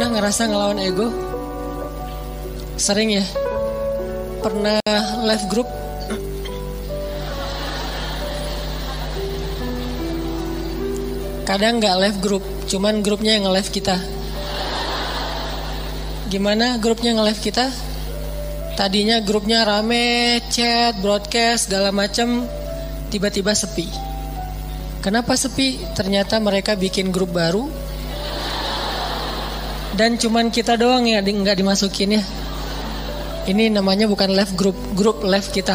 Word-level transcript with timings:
Pernah 0.00 0.16
ngerasa 0.16 0.48
ngelawan 0.48 0.80
ego? 0.80 1.12
Sering 2.80 3.20
ya? 3.20 3.24
Pernah 4.40 4.80
live 5.28 5.44
group? 5.52 5.68
Kadang 11.44 11.84
nggak 11.84 11.96
live 12.00 12.18
group, 12.24 12.40
cuman 12.64 13.04
grupnya 13.04 13.36
yang 13.36 13.44
nge-live 13.44 13.68
kita. 13.68 14.00
Gimana 16.32 16.80
grupnya 16.80 17.20
nge-live 17.20 17.42
kita? 17.44 17.68
Tadinya 18.80 19.20
grupnya 19.20 19.68
rame, 19.68 20.40
chat, 20.48 20.96
broadcast, 21.04 21.68
segala 21.68 21.92
macam, 21.92 22.48
tiba-tiba 23.12 23.52
sepi. 23.52 23.84
Kenapa 25.04 25.36
sepi? 25.36 25.76
Ternyata 25.92 26.40
mereka 26.40 26.72
bikin 26.72 27.12
grup 27.12 27.36
baru, 27.36 27.89
dan 29.98 30.14
cuman 30.14 30.54
kita 30.54 30.78
doang 30.78 31.06
ya 31.06 31.22
nggak 31.22 31.58
dimasukin 31.58 32.20
ya. 32.20 32.22
Ini 33.50 33.72
namanya 33.72 34.06
bukan 34.06 34.36
live 34.36 34.54
group, 34.54 34.78
grup 34.94 35.26
live 35.26 35.48
kita. 35.50 35.74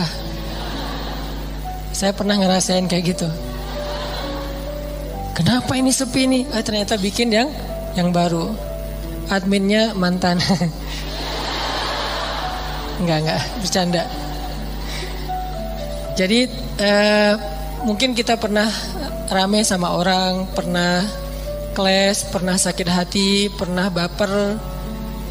Saya 1.92 2.16
pernah 2.16 2.40
ngerasain 2.40 2.88
kayak 2.88 3.16
gitu. 3.16 3.28
Kenapa 5.36 5.76
ini 5.76 5.92
sepi 5.92 6.32
nih? 6.32 6.44
Eh, 6.56 6.64
ternyata 6.64 6.96
bikin 6.96 7.34
yang 7.34 7.50
yang 8.00 8.16
baru. 8.16 8.56
Adminnya 9.28 9.92
mantan. 9.98 10.40
enggak 13.04 13.18
enggak 13.26 13.42
bercanda. 13.60 14.04
Jadi 16.16 16.48
eh, 16.80 17.34
mungkin 17.84 18.16
kita 18.16 18.40
pernah 18.40 18.72
rame 19.28 19.68
sama 19.68 20.00
orang, 20.00 20.48
pernah 20.56 21.25
kelas, 21.76 22.32
pernah 22.32 22.56
sakit 22.56 22.88
hati, 22.88 23.52
pernah 23.52 23.92
baper. 23.92 24.56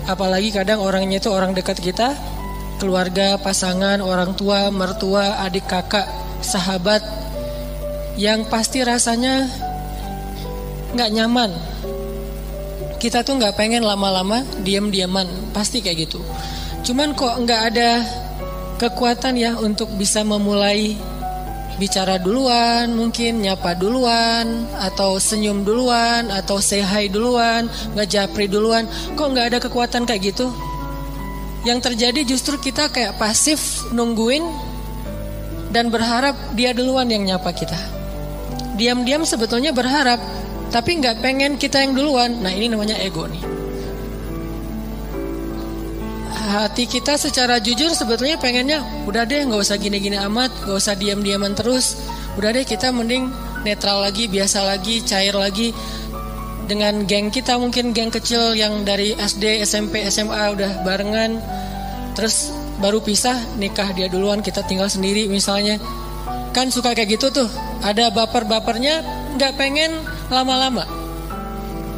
Apalagi 0.05 0.53
kadang 0.53 0.85
orangnya 0.85 1.17
itu 1.17 1.33
orang 1.33 1.57
dekat 1.57 1.81
kita, 1.81 2.13
keluarga, 2.77 3.41
pasangan, 3.41 4.05
orang 4.05 4.37
tua, 4.37 4.69
mertua, 4.69 5.41
adik 5.41 5.65
kakak, 5.65 6.05
sahabat, 6.45 7.01
yang 8.21 8.45
pasti 8.53 8.85
rasanya 8.85 9.49
nggak 10.93 11.11
nyaman. 11.17 11.51
Kita 13.01 13.25
tuh 13.25 13.41
nggak 13.41 13.57
pengen 13.57 13.83
lama-lama 13.83 14.45
diam-diaman, 14.61 15.57
pasti 15.57 15.81
kayak 15.81 16.09
gitu. 16.09 16.21
Cuman 16.85 17.17
kok 17.17 17.41
nggak 17.41 17.63
ada 17.73 17.91
kekuatan 18.77 19.41
ya 19.41 19.57
untuk 19.57 19.89
bisa 19.97 20.21
memulai 20.21 20.93
bicara 21.81 22.21
duluan, 22.21 22.93
mungkin 22.95 23.43
nyapa 23.43 23.75
duluan, 23.79 24.67
atau 24.79 25.19
senyum 25.19 25.67
duluan, 25.67 26.31
atau 26.31 26.63
say 26.63 26.83
hi 26.85 27.11
duluan, 27.11 27.67
nggak 27.95 28.09
japri 28.09 28.47
duluan. 28.47 28.87
Kok 29.19 29.29
nggak 29.35 29.47
ada 29.55 29.59
kekuatan 29.63 30.07
kayak 30.07 30.35
gitu? 30.35 30.51
Yang 31.65 31.93
terjadi 31.93 32.21
justru 32.29 32.61
kita 32.61 32.93
kayak 32.93 33.17
pasif 33.17 33.89
nungguin 33.91 34.45
dan 35.73 35.89
berharap 35.89 36.37
dia 36.53 36.77
duluan 36.77 37.09
yang 37.09 37.25
nyapa 37.25 37.51
kita. 37.57 37.79
Diam-diam 38.77 39.25
sebetulnya 39.25 39.73
berharap, 39.73 40.21
tapi 40.69 41.01
nggak 41.01 41.25
pengen 41.25 41.57
kita 41.57 41.81
yang 41.81 41.97
duluan. 41.97 42.43
Nah 42.43 42.53
ini 42.53 42.69
namanya 42.69 43.01
ego 43.01 43.25
nih 43.25 43.64
hati 46.45 46.85
kita 46.85 47.17
secara 47.17 47.57
jujur 47.57 47.89
sebetulnya 47.97 48.37
pengennya 48.37 48.85
udah 49.09 49.25
deh 49.25 49.49
nggak 49.49 49.65
usah 49.65 49.81
gini-gini 49.81 50.21
amat, 50.29 50.53
nggak 50.69 50.77
usah 50.77 50.95
diam-diaman 50.95 51.57
terus. 51.57 51.97
Udah 52.37 52.53
deh 52.53 52.69
kita 52.69 52.93
mending 52.93 53.33
netral 53.65 54.05
lagi, 54.05 54.29
biasa 54.29 54.61
lagi, 54.63 55.01
cair 55.01 55.33
lagi 55.33 55.73
dengan 56.65 57.05
geng 57.05 57.29
kita 57.29 57.61
mungkin 57.61 57.93
geng 57.93 58.09
kecil 58.13 58.57
yang 58.57 58.85
dari 58.85 59.13
SD, 59.17 59.65
SMP, 59.65 60.05
SMA 60.09 60.53
udah 60.57 60.85
barengan. 60.85 61.41
Terus 62.17 62.53
baru 62.81 63.01
pisah, 63.01 63.37
nikah 63.57 63.93
dia 63.93 64.09
duluan, 64.13 64.45
kita 64.45 64.65
tinggal 64.65 64.89
sendiri 64.89 65.29
misalnya. 65.29 65.81
Kan 66.55 66.71
suka 66.71 66.95
kayak 66.95 67.19
gitu 67.19 67.33
tuh. 67.33 67.49
Ada 67.83 68.15
baper-bapernya 68.15 69.03
nggak 69.37 69.53
pengen 69.59 69.93
lama-lama. 70.31 70.87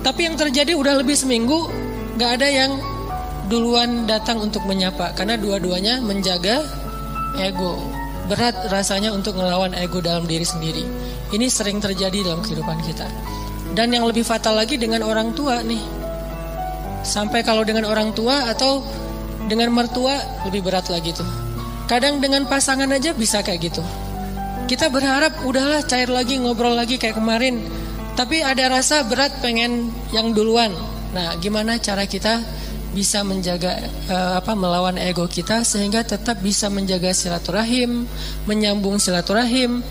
Tapi 0.02 0.30
yang 0.30 0.38
terjadi 0.38 0.78
udah 0.78 1.02
lebih 1.02 1.18
seminggu 1.18 1.66
nggak 2.16 2.30
ada 2.40 2.48
yang 2.48 2.72
duluan 3.46 4.10
datang 4.10 4.42
untuk 4.42 4.66
menyapa 4.66 5.14
karena 5.14 5.38
dua-duanya 5.38 6.02
menjaga 6.02 6.62
ego. 7.38 7.78
Berat 8.26 8.58
rasanya 8.74 9.14
untuk 9.14 9.38
ngelawan 9.38 9.70
ego 9.78 10.02
dalam 10.02 10.26
diri 10.26 10.42
sendiri. 10.42 10.82
Ini 11.30 11.46
sering 11.46 11.78
terjadi 11.78 12.26
dalam 12.26 12.42
kehidupan 12.42 12.82
kita. 12.82 13.06
Dan 13.74 13.94
yang 13.94 14.02
lebih 14.06 14.26
fatal 14.26 14.58
lagi 14.58 14.74
dengan 14.78 15.06
orang 15.06 15.30
tua 15.30 15.62
nih. 15.62 15.82
Sampai 17.06 17.46
kalau 17.46 17.62
dengan 17.62 17.86
orang 17.86 18.10
tua 18.18 18.50
atau 18.50 18.82
dengan 19.46 19.70
mertua 19.70 20.18
lebih 20.42 20.66
berat 20.66 20.90
lagi 20.90 21.14
tuh. 21.14 21.26
Kadang 21.86 22.18
dengan 22.18 22.50
pasangan 22.50 22.90
aja 22.90 23.14
bisa 23.14 23.46
kayak 23.46 23.70
gitu. 23.70 23.82
Kita 24.66 24.90
berharap 24.90 25.46
udahlah 25.46 25.86
cair 25.86 26.10
lagi 26.10 26.42
ngobrol 26.42 26.74
lagi 26.74 26.98
kayak 26.98 27.14
kemarin. 27.14 27.62
Tapi 28.18 28.42
ada 28.42 28.66
rasa 28.66 29.06
berat 29.06 29.38
pengen 29.38 29.94
yang 30.10 30.34
duluan. 30.34 30.74
Nah, 31.14 31.38
gimana 31.38 31.78
cara 31.78 32.10
kita 32.10 32.42
bisa 32.96 33.20
menjaga 33.20 33.76
uh, 34.08 34.40
apa 34.40 34.56
melawan 34.56 34.96
ego 34.96 35.28
kita 35.28 35.60
sehingga 35.68 36.00
tetap 36.00 36.40
bisa 36.40 36.72
menjaga 36.72 37.12
silaturahim, 37.12 38.08
menyambung 38.48 38.96
silaturahim, 38.96 39.84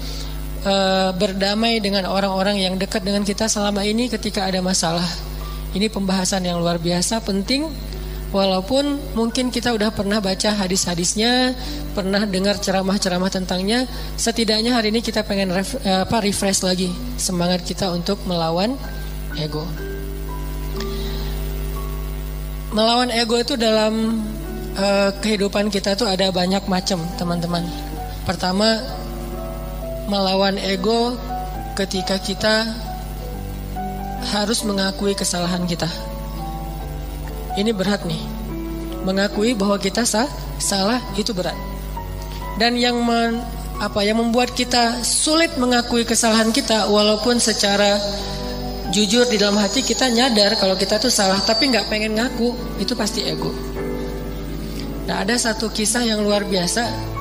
uh, 0.66 1.14
berdamai 1.14 1.78
dengan 1.78 2.10
orang-orang 2.10 2.58
yang 2.58 2.82
dekat 2.82 3.06
dengan 3.06 3.22
kita 3.22 3.46
selama 3.46 3.86
ini 3.86 4.10
ketika 4.10 4.50
ada 4.50 4.58
masalah. 4.66 5.06
Ini 5.78 5.94
pembahasan 5.94 6.50
yang 6.50 6.58
luar 6.58 6.82
biasa 6.82 7.22
penting 7.22 7.70
walaupun 8.34 8.98
mungkin 9.14 9.54
kita 9.54 9.70
udah 9.70 9.94
pernah 9.94 10.18
baca 10.18 10.58
hadis-hadisnya, 10.58 11.54
pernah 11.94 12.26
dengar 12.26 12.58
ceramah-ceramah 12.58 13.30
tentangnya, 13.30 13.86
setidaknya 14.18 14.74
hari 14.74 14.90
ini 14.90 15.06
kita 15.06 15.22
pengen 15.22 15.54
ref, 15.54 15.78
uh, 15.86 16.10
apa 16.10 16.26
refresh 16.26 16.66
lagi 16.66 16.90
semangat 17.22 17.62
kita 17.62 17.94
untuk 17.94 18.18
melawan 18.26 18.74
ego. 19.38 19.85
Melawan 22.76 23.08
ego 23.08 23.40
itu 23.40 23.56
dalam 23.56 24.20
uh, 24.76 25.10
kehidupan 25.24 25.72
kita 25.72 25.96
tuh 25.96 26.12
ada 26.12 26.28
banyak 26.28 26.68
macam, 26.68 27.00
teman-teman. 27.16 27.64
Pertama, 28.28 28.84
melawan 30.12 30.60
ego 30.60 31.16
ketika 31.80 32.20
kita 32.20 32.68
harus 34.36 34.68
mengakui 34.68 35.16
kesalahan 35.16 35.64
kita. 35.64 35.88
Ini 37.56 37.72
berat 37.72 38.04
nih. 38.04 38.20
Mengakui 39.08 39.56
bahwa 39.56 39.80
kita 39.80 40.04
sah, 40.04 40.28
salah 40.60 41.00
itu 41.16 41.32
berat. 41.32 41.56
Dan 42.60 42.76
yang 42.76 43.00
men, 43.00 43.40
apa 43.80 44.04
yang 44.04 44.20
membuat 44.20 44.52
kita 44.52 45.00
sulit 45.00 45.56
mengakui 45.56 46.04
kesalahan 46.04 46.52
kita 46.52 46.92
walaupun 46.92 47.40
secara 47.40 47.96
jujur 48.96 49.28
di 49.28 49.36
dalam 49.36 49.60
hati 49.60 49.84
kita 49.84 50.08
nyadar 50.08 50.56
kalau 50.56 50.80
kita 50.80 50.96
tuh 50.96 51.12
salah 51.12 51.44
tapi 51.44 51.68
nggak 51.68 51.92
pengen 51.92 52.16
ngaku 52.16 52.56
itu 52.80 52.96
pasti 52.96 53.28
ego. 53.28 53.52
Nah 55.04 55.20
ada 55.20 55.36
satu 55.36 55.68
kisah 55.68 56.08
yang 56.08 56.24
luar 56.24 56.48
biasa 56.48 57.12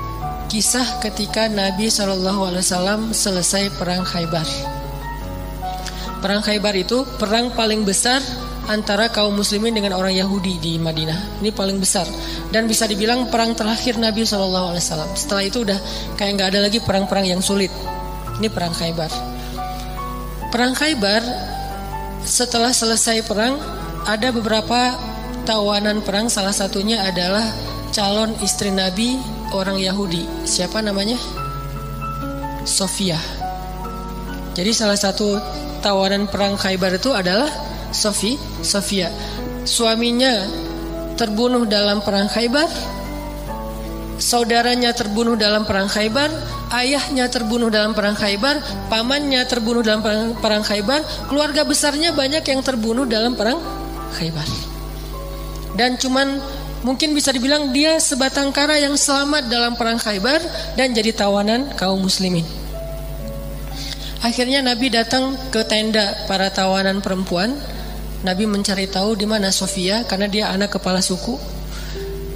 kisah 0.46 1.02
ketika 1.02 1.50
Nabi 1.50 1.90
Wasallam 1.90 3.10
selesai 3.10 3.74
perang 3.74 4.06
Khaybar. 4.06 4.46
Perang 6.22 6.46
Khaybar 6.46 6.78
itu 6.78 7.02
perang 7.18 7.50
paling 7.58 7.82
besar 7.82 8.22
antara 8.70 9.10
kaum 9.10 9.34
muslimin 9.34 9.74
dengan 9.74 9.98
orang 9.98 10.14
Yahudi 10.14 10.62
di 10.62 10.78
Madinah. 10.78 11.42
Ini 11.42 11.50
paling 11.50 11.82
besar 11.82 12.06
dan 12.54 12.70
bisa 12.70 12.86
dibilang 12.86 13.26
perang 13.34 13.58
terakhir 13.58 13.98
Nabi 13.98 14.22
Wasallam. 14.22 15.10
Setelah 15.18 15.42
itu 15.42 15.66
udah 15.66 15.78
kayak 16.14 16.38
nggak 16.38 16.48
ada 16.54 16.70
lagi 16.70 16.78
perang-perang 16.78 17.26
yang 17.26 17.42
sulit. 17.42 17.74
Ini 18.38 18.46
perang 18.46 18.70
Khaybar. 18.70 19.10
Perang 20.54 20.70
Khaybar 20.70 21.53
setelah 22.24 22.72
selesai 22.72 23.22
perang 23.28 23.60
ada 24.08 24.32
beberapa 24.32 24.96
tawanan 25.44 26.00
perang. 26.00 26.32
Salah 26.32 26.56
satunya 26.56 27.04
adalah 27.04 27.44
calon 27.92 28.32
istri 28.40 28.72
Nabi 28.72 29.20
orang 29.52 29.78
Yahudi. 29.78 30.24
Siapa 30.48 30.80
namanya? 30.80 31.20
Sofia. 32.64 33.20
Jadi 34.56 34.70
salah 34.72 34.96
satu 34.96 35.36
tawanan 35.84 36.26
perang 36.32 36.56
Khaybar 36.56 36.96
itu 36.96 37.12
adalah 37.12 37.48
Sofi 37.92 38.40
Sofia. 38.64 39.12
Suaminya 39.68 40.48
terbunuh 41.14 41.68
dalam 41.68 42.00
perang 42.02 42.26
Khaybar 42.26 42.66
saudaranya 44.18 44.94
terbunuh 44.94 45.34
dalam 45.34 45.66
perang 45.66 45.90
Khaybar 45.90 46.30
ayahnya 46.72 47.28
terbunuh 47.28 47.68
dalam 47.68 47.92
perang 47.92 48.16
Khaybar, 48.16 48.88
pamannya 48.88 49.42
terbunuh 49.44 49.84
dalam 49.84 50.00
perang, 50.00 50.32
perang 50.38 50.64
Khaybar, 50.64 51.04
keluarga 51.28 51.66
besarnya 51.66 52.16
banyak 52.16 52.44
yang 52.46 52.60
terbunuh 52.64 53.04
dalam 53.04 53.36
perang 53.36 53.60
Khaybar. 54.16 54.48
Dan 55.74 55.98
cuman 55.98 56.40
mungkin 56.86 57.12
bisa 57.12 57.34
dibilang 57.34 57.74
dia 57.74 57.98
sebatang 57.98 58.54
kara 58.54 58.78
yang 58.78 58.94
selamat 58.94 59.50
dalam 59.50 59.74
perang 59.74 59.98
Khaybar 59.98 60.40
dan 60.78 60.94
jadi 60.94 61.12
tawanan 61.12 61.74
kaum 61.76 62.00
muslimin. 62.00 62.46
Akhirnya 64.24 64.64
Nabi 64.64 64.88
datang 64.88 65.36
ke 65.52 65.60
tenda 65.68 66.16
para 66.24 66.48
tawanan 66.48 67.04
perempuan 67.04 67.52
Nabi 68.24 68.48
mencari 68.48 68.88
tahu 68.88 69.20
di 69.20 69.28
mana 69.28 69.52
Sofia 69.52 70.00
karena 70.08 70.24
dia 70.24 70.48
anak 70.48 70.80
kepala 70.80 71.04
suku. 71.04 71.36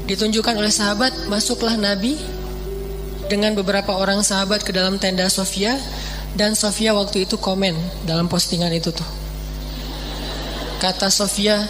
Ditunjukkan 0.04 0.60
oleh 0.60 0.68
sahabat, 0.68 1.28
masuklah 1.32 1.80
Nabi 1.80 2.20
dengan 3.28 3.52
beberapa 3.52 3.92
orang 3.94 4.24
sahabat 4.24 4.64
ke 4.64 4.72
dalam 4.72 4.96
tenda 4.96 5.28
Sofia 5.28 5.76
dan 6.34 6.56
Sofia 6.56 6.96
waktu 6.96 7.28
itu 7.28 7.36
komen 7.36 7.76
dalam 8.08 8.26
postingan 8.26 8.72
itu 8.72 8.90
tuh. 8.90 9.06
Kata 10.80 11.12
Sofia, 11.12 11.60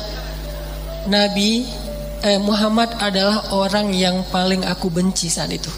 Nabi 1.11 1.67
eh, 2.23 2.41
Muhammad 2.41 2.95
adalah 2.99 3.51
orang 3.55 3.91
yang 3.95 4.23
paling 4.31 4.63
aku 4.63 4.89
benci 4.89 5.27
saat 5.27 5.51
itu. 5.51 5.71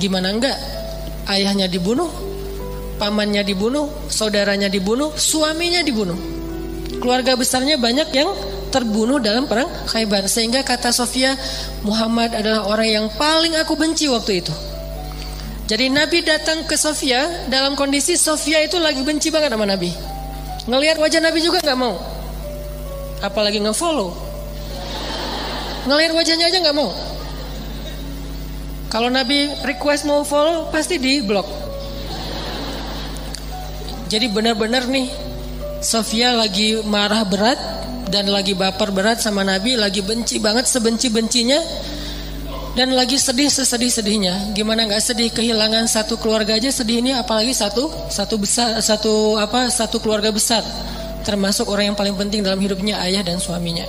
Gimana 0.00 0.32
enggak? 0.32 0.56
Ayahnya 1.28 1.70
dibunuh, 1.70 2.10
pamannya 2.98 3.42
dibunuh, 3.46 3.90
saudaranya 4.10 4.66
dibunuh, 4.70 5.14
suaminya 5.14 5.82
dibunuh. 5.82 6.18
Keluarga 7.02 7.34
besarnya 7.34 7.78
banyak 7.78 8.14
yang 8.14 8.30
terbunuh 8.72 9.20
dalam 9.20 9.44
perang 9.44 9.68
Khaybar 9.92 10.24
sehingga 10.26 10.64
kata 10.64 10.88
Sofia 10.90 11.36
Muhammad 11.84 12.32
adalah 12.32 12.64
orang 12.66 12.88
yang 12.88 13.06
paling 13.20 13.52
aku 13.60 13.76
benci 13.76 14.08
waktu 14.08 14.40
itu. 14.40 14.54
Jadi 15.68 15.92
Nabi 15.92 16.24
datang 16.24 16.64
ke 16.64 16.74
Sofia 16.74 17.48
dalam 17.52 17.76
kondisi 17.76 18.16
Sofia 18.16 18.64
itu 18.64 18.80
lagi 18.80 19.04
benci 19.04 19.28
banget 19.28 19.52
sama 19.52 19.68
Nabi. 19.68 19.92
Ngelihat 20.66 20.96
wajah 20.96 21.20
Nabi 21.20 21.38
juga 21.44 21.60
nggak 21.60 21.78
mau. 21.78 22.00
Apalagi 23.22 23.60
ngefollow. 23.62 24.10
Ngelihat 25.86 26.12
wajahnya 26.16 26.48
aja 26.50 26.58
nggak 26.60 26.76
mau. 26.76 26.90
Kalau 28.92 29.08
Nabi 29.08 29.48
request 29.64 30.04
mau 30.04 30.20
follow 30.26 30.68
pasti 30.68 31.00
di 31.00 31.24
blok. 31.24 31.48
Jadi 34.12 34.28
benar-benar 34.28 34.84
nih 34.84 35.08
Sofia 35.80 36.36
lagi 36.36 36.84
marah 36.84 37.24
berat 37.24 37.81
dan 38.12 38.28
lagi 38.28 38.52
baper 38.52 38.92
berat 38.92 39.24
sama 39.24 39.40
Nabi, 39.40 39.80
lagi 39.80 40.04
benci 40.04 40.36
banget 40.36 40.68
sebenci-bencinya 40.68 41.56
dan 42.76 42.92
lagi 42.92 43.16
sedih 43.16 43.48
sesedih-sedihnya. 43.48 44.52
Gimana 44.52 44.84
nggak 44.84 45.00
sedih 45.00 45.32
kehilangan 45.32 45.88
satu 45.88 46.20
keluarga 46.20 46.60
aja 46.60 46.68
sedih 46.68 47.00
ini 47.00 47.16
apalagi 47.16 47.56
satu 47.56 47.88
satu 48.12 48.36
besar 48.36 48.76
satu 48.84 49.40
apa 49.40 49.72
satu 49.72 49.96
keluarga 49.96 50.28
besar 50.28 50.60
termasuk 51.24 51.70
orang 51.72 51.94
yang 51.94 51.98
paling 51.98 52.12
penting 52.18 52.44
dalam 52.44 52.60
hidupnya 52.60 53.00
ayah 53.00 53.24
dan 53.24 53.40
suaminya. 53.40 53.88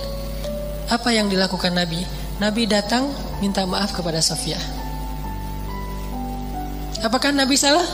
Apa 0.88 1.12
yang 1.12 1.28
dilakukan 1.28 1.76
Nabi? 1.76 2.00
Nabi 2.40 2.64
datang 2.64 3.12
minta 3.44 3.68
maaf 3.68 3.92
kepada 3.92 4.24
Sofia. 4.24 4.58
Apakah 7.04 7.36
Nabi 7.36 7.60
salah? 7.60 7.84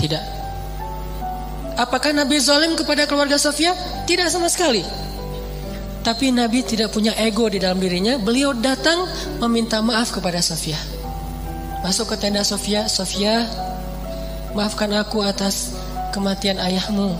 Tidak. 0.00 0.24
Apakah 1.78 2.10
Nabi 2.10 2.40
zalim 2.42 2.74
kepada 2.74 3.06
keluarga 3.06 3.36
Sofia? 3.38 3.70
Tidak 4.08 4.26
sama 4.32 4.50
sekali. 4.50 5.07
Tapi 6.08 6.32
Nabi 6.32 6.64
tidak 6.64 6.96
punya 6.96 7.12
ego 7.20 7.52
di 7.52 7.60
dalam 7.60 7.76
dirinya. 7.76 8.16
Beliau 8.16 8.56
datang 8.56 9.04
meminta 9.44 9.84
maaf 9.84 10.08
kepada 10.08 10.40
Sofia. 10.40 10.80
Masuk 11.84 12.08
ke 12.08 12.16
tenda 12.16 12.40
Sofia, 12.48 12.88
Sofia, 12.88 13.44
maafkan 14.56 14.88
aku 14.96 15.20
atas 15.20 15.76
kematian 16.16 16.56
ayahmu. 16.64 17.12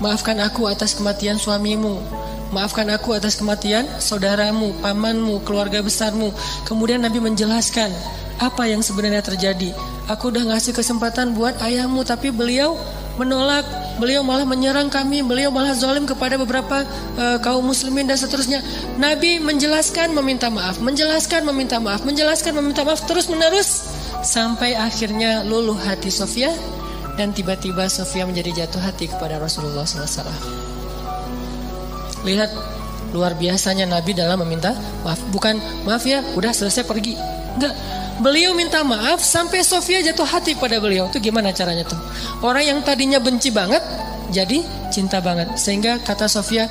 Maafkan 0.00 0.40
aku 0.40 0.72
atas 0.72 0.96
kematian 0.96 1.36
suamimu. 1.36 2.00
Maafkan 2.48 2.88
aku 2.88 3.12
atas 3.12 3.36
kematian 3.36 3.84
saudaramu, 4.00 4.72
pamanmu, 4.80 5.44
keluarga 5.44 5.84
besarmu. 5.84 6.32
Kemudian 6.64 7.04
Nabi 7.04 7.20
menjelaskan 7.20 7.92
apa 8.40 8.72
yang 8.72 8.80
sebenarnya 8.80 9.20
terjadi. 9.20 9.76
Aku 10.08 10.32
udah 10.32 10.48
ngasih 10.48 10.72
kesempatan 10.72 11.36
buat 11.36 11.60
ayahmu, 11.60 12.08
tapi 12.08 12.32
beliau 12.32 12.80
menolak 13.16 13.64
beliau 13.96 14.20
malah 14.20 14.44
menyerang 14.44 14.92
kami, 14.92 15.24
beliau 15.24 15.48
malah 15.48 15.72
zalim 15.72 16.04
kepada 16.04 16.36
beberapa 16.36 16.84
uh, 17.16 17.38
kaum 17.40 17.64
muslimin 17.64 18.04
dan 18.04 18.20
seterusnya. 18.20 18.60
Nabi 19.00 19.40
menjelaskan 19.40 20.12
meminta 20.12 20.52
maaf, 20.52 20.78
menjelaskan 20.80 21.48
meminta 21.48 21.80
maaf, 21.80 22.04
menjelaskan 22.04 22.52
meminta 22.60 22.84
maaf 22.84 23.04
terus 23.08 23.26
menerus 23.32 23.88
sampai 24.20 24.76
akhirnya 24.76 25.44
luluh 25.48 25.76
hati 25.76 26.12
Sofia 26.12 26.52
dan 27.16 27.32
tiba-tiba 27.32 27.88
Sofia 27.88 28.28
menjadi 28.28 28.64
jatuh 28.64 28.80
hati 28.84 29.08
kepada 29.08 29.40
Rasulullah 29.40 29.88
SAW. 29.88 30.28
Lihat 32.28 32.50
luar 33.16 33.32
biasanya 33.38 33.88
Nabi 33.88 34.12
dalam 34.12 34.44
meminta 34.44 34.76
maaf. 35.00 35.20
Bukan 35.32 35.56
maaf 35.88 36.04
ya, 36.04 36.20
udah 36.36 36.52
selesai 36.52 36.84
pergi. 36.84 37.16
Enggak, 37.56 37.72
Beliau 38.16 38.56
minta 38.56 38.80
maaf 38.80 39.20
sampai 39.20 39.60
Sofia 39.60 40.00
jatuh 40.00 40.24
hati 40.24 40.56
pada 40.56 40.80
beliau. 40.80 41.12
Itu 41.12 41.20
gimana 41.20 41.52
caranya 41.52 41.84
tuh? 41.84 42.00
Orang 42.40 42.64
yang 42.64 42.78
tadinya 42.80 43.20
benci 43.20 43.52
banget 43.52 43.84
jadi 44.32 44.64
cinta 44.88 45.20
banget. 45.20 45.52
Sehingga 45.60 46.00
kata 46.00 46.24
Sofia 46.24 46.64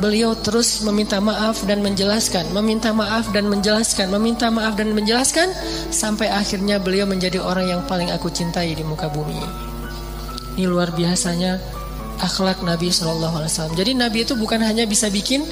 beliau 0.00 0.32
terus 0.32 0.80
meminta 0.80 1.20
maaf 1.20 1.64
dan 1.68 1.84
menjelaskan, 1.84 2.52
meminta 2.56 2.92
maaf 2.92 3.28
dan 3.36 3.48
menjelaskan, 3.48 4.08
meminta 4.08 4.48
maaf 4.48 4.76
dan 4.76 4.96
menjelaskan 4.96 5.52
sampai 5.92 6.32
akhirnya 6.32 6.80
beliau 6.80 7.04
menjadi 7.04 7.36
orang 7.40 7.68
yang 7.68 7.80
paling 7.84 8.08
aku 8.08 8.32
cintai 8.32 8.72
di 8.72 8.80
muka 8.80 9.12
bumi. 9.12 9.36
Ini 10.56 10.68
luar 10.68 10.92
biasanya 10.96 11.60
akhlak 12.20 12.60
Nabi 12.60 12.92
Shallallahu 12.92 13.40
Alaihi 13.40 13.52
Wasallam. 13.52 13.76
Jadi 13.76 13.92
Nabi 13.96 14.18
itu 14.28 14.36
bukan 14.36 14.60
hanya 14.60 14.84
bisa 14.84 15.08
bikin 15.08 15.44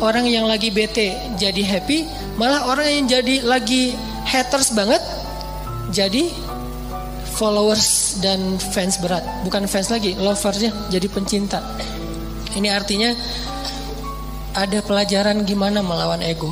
orang 0.00 0.24
yang 0.28 0.48
lagi 0.48 0.72
bete 0.72 1.16
jadi 1.36 1.62
happy, 1.64 2.08
malah 2.40 2.68
orang 2.68 2.88
yang 2.88 3.04
jadi 3.08 3.44
lagi 3.44 3.96
haters 4.34 4.74
banget 4.74 4.98
jadi 5.94 6.26
followers 7.38 8.18
dan 8.18 8.58
fans 8.58 8.98
berat. 8.98 9.22
Bukan 9.46 9.70
fans 9.70 9.94
lagi 9.94 10.18
loversnya 10.18 10.74
jadi 10.90 11.06
pencinta. 11.06 11.62
Ini 12.54 12.70
artinya 12.70 13.14
ada 14.54 14.78
pelajaran 14.82 15.42
gimana 15.46 15.82
melawan 15.82 16.22
ego. 16.22 16.50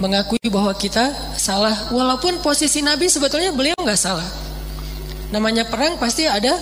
Mengakui 0.00 0.40
bahwa 0.48 0.72
kita 0.76 1.12
salah 1.36 1.92
walaupun 1.92 2.40
posisi 2.40 2.80
Nabi 2.80 3.08
sebetulnya 3.08 3.52
beliau 3.52 3.76
nggak 3.80 4.00
salah. 4.00 4.26
Namanya 5.32 5.68
perang 5.68 5.96
pasti 5.96 6.28
ada 6.28 6.52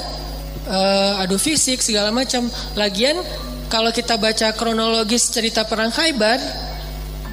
uh, 0.71 1.23
adu 1.23 1.39
fisik 1.39 1.83
segala 1.83 2.15
macam. 2.15 2.47
Lagian 2.79 3.19
kalau 3.67 3.91
kita 3.91 4.15
baca 4.21 4.55
kronologis 4.55 5.33
cerita 5.33 5.67
perang 5.67 5.91
Khaybar 5.91 6.39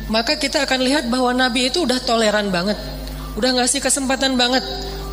maka 0.09 0.35
kita 0.35 0.65
akan 0.65 0.81
lihat 0.83 1.05
bahwa 1.07 1.31
Nabi 1.31 1.69
itu 1.69 1.85
udah 1.85 2.01
toleran 2.01 2.49
banget, 2.49 2.75
udah 3.37 3.61
ngasih 3.61 3.79
kesempatan 3.79 4.35
banget, 4.35 4.65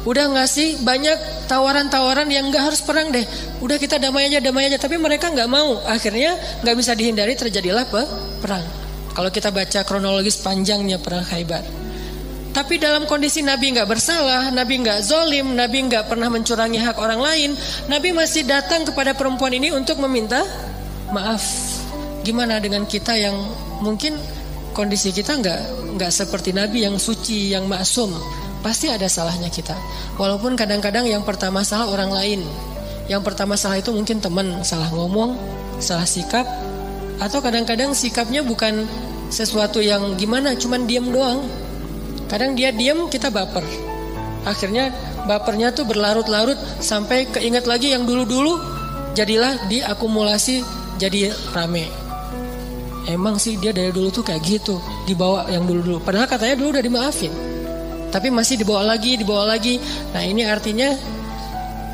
udah 0.09 0.33
ngasih 0.37 0.81
banyak 0.83 1.47
tawaran-tawaran 1.47 2.27
yang 2.33 2.49
nggak 2.49 2.73
harus 2.73 2.81
perang 2.81 3.13
deh, 3.13 3.25
udah 3.61 3.77
kita 3.77 4.01
damai 4.01 4.33
aja, 4.33 4.41
damai 4.41 4.67
aja, 4.73 4.81
tapi 4.81 4.97
mereka 4.97 5.29
nggak 5.29 5.49
mau, 5.49 5.79
akhirnya 5.85 6.35
nggak 6.65 6.77
bisa 6.77 6.97
dihindari 6.97 7.37
terjadilah 7.37 7.85
pe 7.87 8.03
perang. 8.41 8.65
Kalau 9.17 9.33
kita 9.33 9.49
baca 9.49 9.81
kronologis 9.81 10.37
panjangnya 10.45 11.01
perang 11.01 11.25
Khaybar. 11.25 11.65
Tapi 12.53 12.81
dalam 12.81 13.05
kondisi 13.05 13.45
Nabi 13.45 13.73
nggak 13.73 13.89
bersalah, 13.89 14.49
Nabi 14.49 14.81
nggak 14.81 15.05
zolim, 15.05 15.57
Nabi 15.57 15.89
nggak 15.89 16.09
pernah 16.09 16.33
mencurangi 16.33 16.81
hak 16.81 16.97
orang 16.97 17.21
lain, 17.21 17.51
Nabi 17.89 18.17
masih 18.17 18.49
datang 18.49 18.85
kepada 18.85 19.13
perempuan 19.13 19.53
ini 19.53 19.73
untuk 19.73 20.01
meminta 20.01 20.41
maaf. 21.13 21.45
Gimana 22.25 22.57
dengan 22.57 22.89
kita 22.89 23.13
yang 23.13 23.37
mungkin 23.85 24.17
kondisi 24.77 25.09
kita 25.09 25.41
nggak 25.41 25.61
nggak 25.97 26.13
seperti 26.13 26.53
Nabi 26.53 26.85
yang 26.85 27.01
suci, 27.01 27.57
yang 27.57 27.65
maksum. 27.65 28.13
Pasti 28.61 28.93
ada 28.93 29.09
salahnya 29.09 29.49
kita. 29.49 29.73
Walaupun 30.21 30.53
kadang-kadang 30.53 31.09
yang 31.09 31.25
pertama 31.25 31.65
salah 31.65 31.89
orang 31.89 32.13
lain. 32.13 32.41
Yang 33.09 33.23
pertama 33.25 33.57
salah 33.57 33.81
itu 33.81 33.89
mungkin 33.95 34.21
teman, 34.21 34.61
salah 34.67 34.93
ngomong, 34.93 35.39
salah 35.81 36.05
sikap, 36.05 36.45
atau 37.17 37.39
kadang-kadang 37.41 37.97
sikapnya 37.97 38.45
bukan 38.45 38.85
sesuatu 39.33 39.81
yang 39.81 40.19
gimana, 40.21 40.59
cuman 40.59 40.85
diam 40.85 41.09
doang. 41.09 41.47
Kadang 42.27 42.59
dia 42.59 42.75
diam, 42.75 43.07
kita 43.07 43.31
baper. 43.31 43.63
Akhirnya 44.43 44.91
bapernya 45.31 45.71
tuh 45.71 45.87
berlarut-larut 45.87 46.59
sampai 46.83 47.31
keinget 47.31 47.71
lagi 47.71 47.95
yang 47.95 48.03
dulu-dulu 48.03 48.59
jadilah 49.15 49.71
diakumulasi 49.71 50.67
jadi 50.99 51.31
rame. 51.55 52.06
Emang 53.07 53.39
sih 53.39 53.55
dia 53.55 53.71
dari 53.71 53.95
dulu 53.95 54.11
tuh 54.11 54.27
kayak 54.27 54.43
gitu, 54.43 54.83
dibawa 55.07 55.47
yang 55.47 55.63
dulu-dulu. 55.63 56.03
Padahal 56.03 56.27
katanya 56.27 56.59
dulu 56.59 56.75
udah 56.75 56.85
dimaafin. 56.85 57.31
Tapi 58.11 58.35
masih 58.35 58.59
dibawa 58.59 58.83
lagi, 58.83 59.15
dibawa 59.15 59.55
lagi. 59.55 59.79
Nah 60.11 60.23
ini 60.27 60.43
artinya 60.43 60.91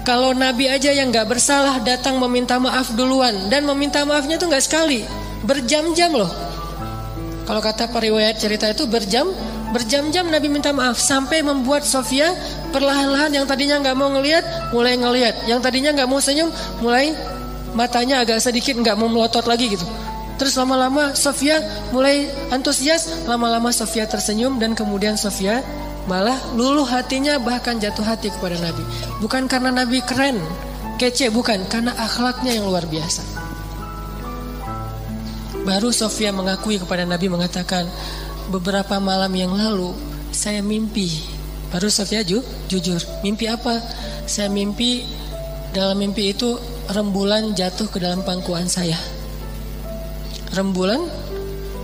kalau 0.09 0.33
Nabi 0.33 0.73
aja 0.73 0.89
yang 0.89 1.13
nggak 1.13 1.29
bersalah 1.29 1.85
datang 1.85 2.17
meminta 2.17 2.57
maaf 2.57 2.97
duluan 2.97 3.53
dan 3.53 3.69
meminta 3.69 4.03
maafnya 4.09 4.41
tuh 4.41 4.49
nggak 4.49 4.65
sekali, 4.65 5.05
berjam-jam 5.45 6.17
loh. 6.17 6.33
Kalau 7.45 7.61
kata 7.61 7.91
periwayat 7.93 8.39
cerita 8.39 8.71
itu 8.71 8.89
berjam, 8.89 9.29
berjam-jam 9.75 10.27
Nabi 10.33 10.49
minta 10.49 10.73
maaf 10.73 10.97
sampai 10.97 11.45
membuat 11.45 11.85
Sofia 11.85 12.33
perlahan-lahan 12.73 13.37
yang 13.37 13.45
tadinya 13.45 13.83
nggak 13.83 13.97
mau 13.99 14.09
ngelihat 14.17 14.73
mulai 14.73 14.97
ngelihat, 14.97 15.45
yang 15.45 15.61
tadinya 15.61 15.93
nggak 15.93 16.09
mau 16.09 16.23
senyum 16.23 16.49
mulai 16.81 17.13
matanya 17.77 18.23
agak 18.25 18.41
sedikit 18.41 18.79
nggak 18.79 18.97
mau 18.97 19.11
melotot 19.11 19.45
lagi 19.45 19.77
gitu. 19.77 19.85
Terus 20.43 20.59
lama-lama 20.59 21.15
Sofia 21.15 21.63
mulai 21.95 22.27
antusias, 22.51 23.07
lama-lama 23.31 23.71
Sofia 23.71 24.11
tersenyum 24.11 24.59
dan 24.59 24.75
kemudian 24.75 25.15
Sofia 25.15 25.63
malah 26.11 26.35
luluh 26.59 26.83
hatinya 26.83 27.39
bahkan 27.39 27.79
jatuh 27.79 28.03
hati 28.03 28.27
kepada 28.27 28.59
Nabi. 28.59 28.83
Bukan 29.23 29.47
karena 29.47 29.71
Nabi 29.71 30.03
keren, 30.03 30.43
kece 30.99 31.31
bukan, 31.31 31.63
karena 31.71 31.95
akhlaknya 31.95 32.59
yang 32.59 32.67
luar 32.67 32.91
biasa. 32.91 33.23
Baru 35.63 35.95
Sofia 35.95 36.35
mengakui 36.35 36.83
kepada 36.83 37.07
Nabi 37.07 37.31
mengatakan, 37.31 37.87
beberapa 38.51 38.99
malam 38.99 39.31
yang 39.39 39.55
lalu 39.55 39.95
saya 40.35 40.59
mimpi. 40.59 41.23
Baru 41.71 41.87
Sofia 41.87 42.27
ju, 42.27 42.43
jujur, 42.67 42.99
mimpi 43.23 43.47
apa? 43.47 43.79
Saya 44.27 44.51
mimpi 44.51 45.07
dalam 45.71 46.03
mimpi 46.03 46.35
itu 46.35 46.59
rembulan 46.91 47.55
jatuh 47.55 47.87
ke 47.87 48.03
dalam 48.03 48.27
pangkuan 48.27 48.67
saya. 48.67 49.12
Rembulan 50.53 51.01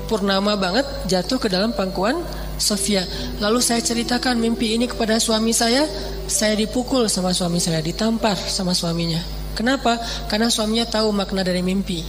purnama 0.08 0.56
banget 0.56 0.84
jatuh 1.08 1.40
ke 1.40 1.48
dalam 1.52 1.72
pangkuan 1.72 2.20
Sofia. 2.58 3.06
Lalu 3.40 3.60
saya 3.62 3.80
ceritakan 3.80 4.36
mimpi 4.36 4.76
ini 4.76 4.84
kepada 4.84 5.16
suami 5.16 5.54
saya. 5.56 5.86
Saya 6.28 6.52
dipukul 6.58 7.08
sama 7.08 7.32
suami 7.32 7.56
saya, 7.56 7.80
ditampar 7.80 8.36
sama 8.36 8.76
suaminya. 8.76 9.20
Kenapa? 9.56 9.96
Karena 10.28 10.52
suaminya 10.52 10.84
tahu 10.84 11.08
makna 11.10 11.40
dari 11.40 11.64
mimpi. 11.64 12.04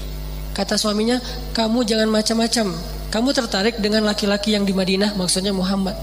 Kata 0.51 0.75
suaminya, 0.75 1.23
kamu 1.55 1.87
jangan 1.87 2.11
macam-macam. 2.11 2.75
Kamu 3.09 3.29
tertarik 3.31 3.79
dengan 3.79 4.03
laki-laki 4.03 4.53
yang 4.53 4.67
di 4.67 4.75
Madinah, 4.75 5.15
maksudnya 5.15 5.55
Muhammad. 5.55 5.95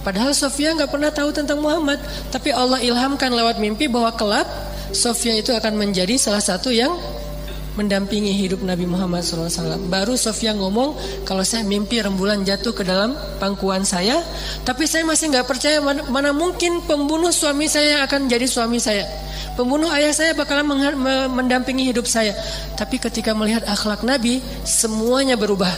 Padahal 0.00 0.34
Sofia 0.34 0.74
nggak 0.74 0.90
pernah 0.90 1.12
tahu 1.12 1.30
tentang 1.30 1.60
Muhammad, 1.62 2.00
tapi 2.32 2.50
Allah 2.50 2.80
ilhamkan 2.80 3.30
lewat 3.30 3.60
mimpi 3.60 3.86
bahwa 3.86 4.10
kelak 4.16 4.48
Sofia 4.90 5.36
itu 5.38 5.54
akan 5.54 5.76
menjadi 5.78 6.18
salah 6.18 6.42
satu 6.42 6.72
yang 6.74 6.90
mendampingi 7.78 8.34
hidup 8.34 8.66
Nabi 8.66 8.82
Muhammad 8.88 9.22
SAW. 9.22 9.78
Baru 9.86 10.18
Sofia 10.18 10.50
ngomong 10.56 11.22
kalau 11.22 11.46
saya 11.46 11.62
mimpi 11.62 12.02
rembulan 12.02 12.42
jatuh 12.42 12.74
ke 12.74 12.82
dalam 12.82 13.14
pangkuan 13.38 13.86
saya, 13.86 14.18
tapi 14.66 14.90
saya 14.90 15.06
masih 15.06 15.30
nggak 15.30 15.46
percaya 15.46 15.78
mana, 15.78 16.02
mana 16.10 16.30
mungkin 16.34 16.82
pembunuh 16.82 17.30
suami 17.30 17.70
saya 17.70 18.02
akan 18.06 18.26
jadi 18.26 18.46
suami 18.50 18.82
saya. 18.82 19.06
Pembunuh 19.54 19.92
ayah 19.92 20.14
saya 20.14 20.32
bakalan 20.32 20.66
mendampingi 21.30 21.84
hidup 21.92 22.08
saya. 22.08 22.32
Tapi 22.74 22.96
ketika 22.96 23.36
melihat 23.36 23.66
akhlak 23.68 24.02
Nabi, 24.02 24.40
semuanya 24.64 25.36
berubah. 25.36 25.70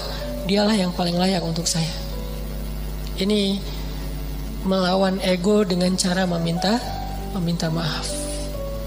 Dialah 0.47 0.75
yang 0.75 0.95
paling 0.95 1.19
layak 1.19 1.43
untuk 1.43 1.67
saya. 1.67 1.91
Ini 3.19 3.59
melawan 4.63 5.19
ego 5.23 5.67
dengan 5.67 5.95
cara 5.99 6.27
meminta 6.31 6.79
meminta 7.35 7.71
maaf. 7.71 8.07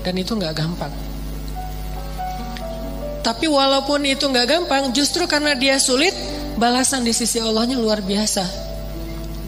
Dan 0.05 0.15
itu 0.21 0.38
nggak 0.38 0.55
gampang. 0.55 1.04
Tapi 3.25 3.50
walaupun 3.50 4.05
itu 4.05 4.29
nggak 4.29 4.46
gampang, 4.46 4.94
justru 4.94 5.25
karena 5.25 5.58
dia 5.58 5.82
sulit, 5.82 6.13
balasan 6.62 7.01
di 7.01 7.10
sisi 7.10 7.41
Allahnya 7.41 7.82
luar 7.82 8.05
biasa. 8.05 8.46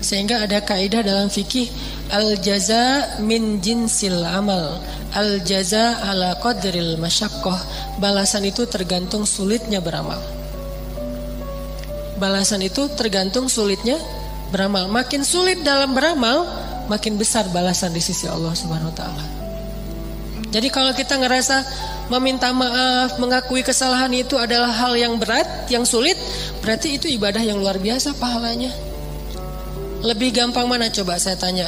Sehingga 0.01 0.41
ada 0.41 0.65
kaidah 0.65 1.05
dalam 1.05 1.29
fikih 1.29 1.69
al 2.09 2.41
jaza 2.41 3.21
min 3.21 3.61
jinsil 3.61 4.25
amal. 4.25 4.81
Al 5.13 5.39
jaza 5.45 6.03
ala 6.03 6.35
qadril 6.43 6.99
masyakoh 6.99 7.55
Balasan 7.97 8.43
itu 8.43 8.67
tergantung 8.67 9.23
sulitnya 9.23 9.79
beramal 9.79 10.19
Balasan 12.19 12.59
itu 12.65 12.91
tergantung 12.91 13.47
sulitnya 13.47 13.95
beramal 14.51 14.91
Makin 14.91 15.23
sulit 15.23 15.63
dalam 15.63 15.95
beramal 15.95 16.43
Makin 16.91 17.15
besar 17.15 17.47
balasan 17.55 17.95
di 17.95 18.03
sisi 18.03 18.27
Allah 18.27 18.51
subhanahu 18.51 18.91
wa 18.91 18.97
ta'ala 18.99 19.36
Jadi 20.47 20.67
kalau 20.71 20.95
kita 20.95 21.19
ngerasa 21.19 21.63
meminta 22.07 22.55
maaf, 22.55 23.19
mengakui 23.19 23.61
kesalahan 23.61 24.11
itu 24.15 24.39
adalah 24.39 24.71
hal 24.71 24.95
yang 24.95 25.19
berat, 25.19 25.67
yang 25.67 25.83
sulit, 25.83 26.15
berarti 26.63 26.95
itu 26.95 27.11
ibadah 27.11 27.43
yang 27.43 27.59
luar 27.59 27.75
biasa 27.75 28.15
pahalanya. 28.15 28.71
Lebih 30.07 30.31
gampang 30.31 30.69
mana 30.71 30.87
coba 30.87 31.19
saya 31.19 31.35
tanya? 31.35 31.67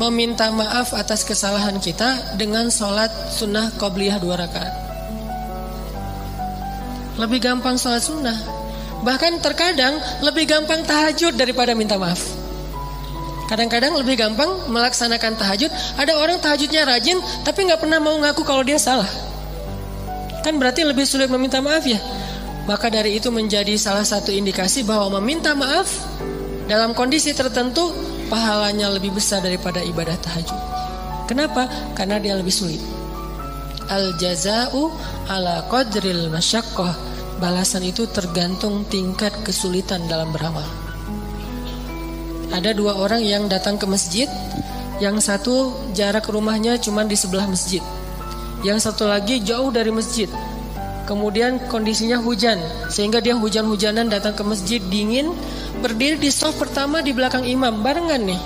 meminta 0.00 0.48
maaf 0.54 0.96
atas 0.96 1.26
kesalahan 1.26 1.76
kita 1.76 2.38
dengan 2.40 2.72
sholat 2.72 3.10
sunnah 3.28 3.68
qobliyah 3.76 4.16
dua 4.16 4.40
rakaat. 4.40 4.72
Lebih 7.20 7.42
gampang 7.42 7.76
sholat 7.76 8.00
sunnah. 8.00 8.38
Bahkan 9.04 9.44
terkadang 9.44 10.00
lebih 10.24 10.48
gampang 10.48 10.84
tahajud 10.88 11.36
daripada 11.36 11.76
minta 11.76 12.00
maaf. 12.00 12.39
Kadang-kadang 13.50 13.98
lebih 13.98 14.14
gampang 14.14 14.70
melaksanakan 14.70 15.34
tahajud. 15.34 15.74
Ada 15.98 16.14
orang 16.14 16.38
tahajudnya 16.38 16.86
rajin 16.86 17.18
tapi 17.42 17.66
nggak 17.66 17.82
pernah 17.82 17.98
mau 17.98 18.14
ngaku 18.22 18.46
kalau 18.46 18.62
dia 18.62 18.78
salah. 18.78 19.10
Kan 20.46 20.62
berarti 20.62 20.86
lebih 20.86 21.02
sulit 21.02 21.26
meminta 21.26 21.58
maaf 21.58 21.82
ya. 21.82 21.98
Maka 22.70 22.86
dari 22.86 23.18
itu 23.18 23.26
menjadi 23.34 23.74
salah 23.74 24.06
satu 24.06 24.30
indikasi 24.30 24.86
bahwa 24.86 25.18
meminta 25.18 25.58
maaf 25.58 25.90
dalam 26.70 26.94
kondisi 26.94 27.34
tertentu 27.34 27.90
pahalanya 28.30 28.86
lebih 28.94 29.18
besar 29.18 29.42
daripada 29.42 29.82
ibadah 29.82 30.14
tahajud. 30.22 30.60
Kenapa? 31.26 31.66
Karena 31.98 32.22
dia 32.22 32.38
lebih 32.38 32.54
sulit. 32.54 32.78
Al 33.90 34.14
jazau 34.22 34.94
ala 35.26 35.66
qadril 35.66 36.30
masyaqqah. 36.30 37.10
Balasan 37.42 37.82
itu 37.82 38.06
tergantung 38.06 38.86
tingkat 38.86 39.34
kesulitan 39.42 40.06
dalam 40.06 40.30
beramal. 40.30 40.79
Ada 42.50 42.74
dua 42.74 42.98
orang 42.98 43.22
yang 43.22 43.46
datang 43.46 43.78
ke 43.78 43.86
masjid, 43.86 44.26
yang 44.98 45.16
satu 45.22 45.72
jarak 45.94 46.26
rumahnya 46.26 46.76
cuma 46.82 47.06
di 47.06 47.14
sebelah 47.14 47.46
masjid. 47.46 47.80
Yang 48.66 48.90
satu 48.90 49.06
lagi 49.08 49.40
jauh 49.40 49.70
dari 49.72 49.88
masjid. 49.94 50.28
Kemudian 51.08 51.58
kondisinya 51.70 52.20
hujan, 52.20 52.60
sehingga 52.92 53.18
dia 53.18 53.34
hujan-hujanan 53.34 54.12
datang 54.12 54.36
ke 54.36 54.42
masjid 54.46 54.78
dingin, 54.78 55.32
berdiri 55.80 56.20
di 56.20 56.30
soft 56.30 56.60
pertama 56.60 57.00
di 57.00 57.10
belakang 57.10 57.42
imam 57.46 57.82
barengan 57.82 58.20
nih. 58.20 58.38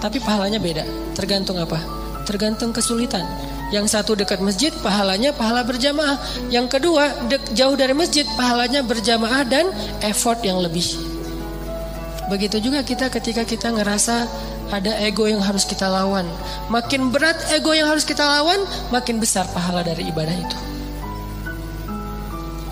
Tapi 0.00 0.16
pahalanya 0.22 0.56
beda. 0.62 0.84
Tergantung 1.12 1.60
apa? 1.60 1.76
Tergantung 2.24 2.72
kesulitan. 2.72 3.26
Yang 3.70 3.92
satu 3.92 4.16
dekat 4.16 4.40
masjid 4.40 4.72
pahalanya 4.80 5.34
pahala 5.34 5.66
berjamaah. 5.66 6.16
Yang 6.48 6.78
kedua 6.78 7.10
jauh 7.52 7.76
dari 7.76 7.92
masjid 7.92 8.24
pahalanya 8.34 8.80
berjamaah 8.86 9.44
dan 9.44 9.68
effort 10.06 10.40
yang 10.40 10.62
lebih. 10.62 11.09
Begitu 12.30 12.62
juga 12.62 12.86
kita 12.86 13.10
ketika 13.10 13.42
kita 13.42 13.74
ngerasa 13.74 14.30
ada 14.70 15.02
ego 15.02 15.26
yang 15.26 15.42
harus 15.42 15.66
kita 15.66 15.90
lawan. 15.90 16.22
Makin 16.70 17.10
berat 17.10 17.34
ego 17.50 17.74
yang 17.74 17.90
harus 17.90 18.06
kita 18.06 18.22
lawan, 18.22 18.62
makin 18.94 19.18
besar 19.18 19.50
pahala 19.50 19.82
dari 19.82 20.06
ibadah 20.06 20.36
itu. 20.38 20.58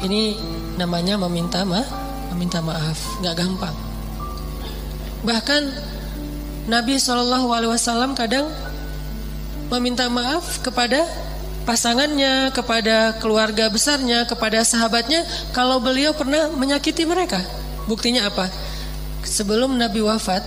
Ini 0.07 0.38
namanya 0.79 1.19
meminta 1.27 1.67
ma, 1.67 1.83
meminta 2.31 2.62
maaf, 2.62 3.19
nggak 3.19 3.35
gampang. 3.35 3.75
Bahkan 5.27 5.62
Nabi 6.71 7.03
Shallallahu 7.03 7.50
Alaihi 7.50 7.75
Wasallam 7.75 8.15
kadang 8.15 8.47
meminta 9.75 10.07
maaf 10.07 10.62
kepada 10.62 11.03
pasangannya, 11.67 12.55
kepada 12.55 13.19
keluarga 13.19 13.67
besarnya, 13.67 14.23
kepada 14.23 14.62
sahabatnya 14.62 15.27
kalau 15.50 15.83
beliau 15.83 16.15
pernah 16.15 16.47
menyakiti 16.55 17.03
mereka. 17.03 17.43
Buktinya 17.91 18.31
apa? 18.31 18.47
Sebelum 19.25 19.75
Nabi 19.78 20.02
wafat 20.02 20.42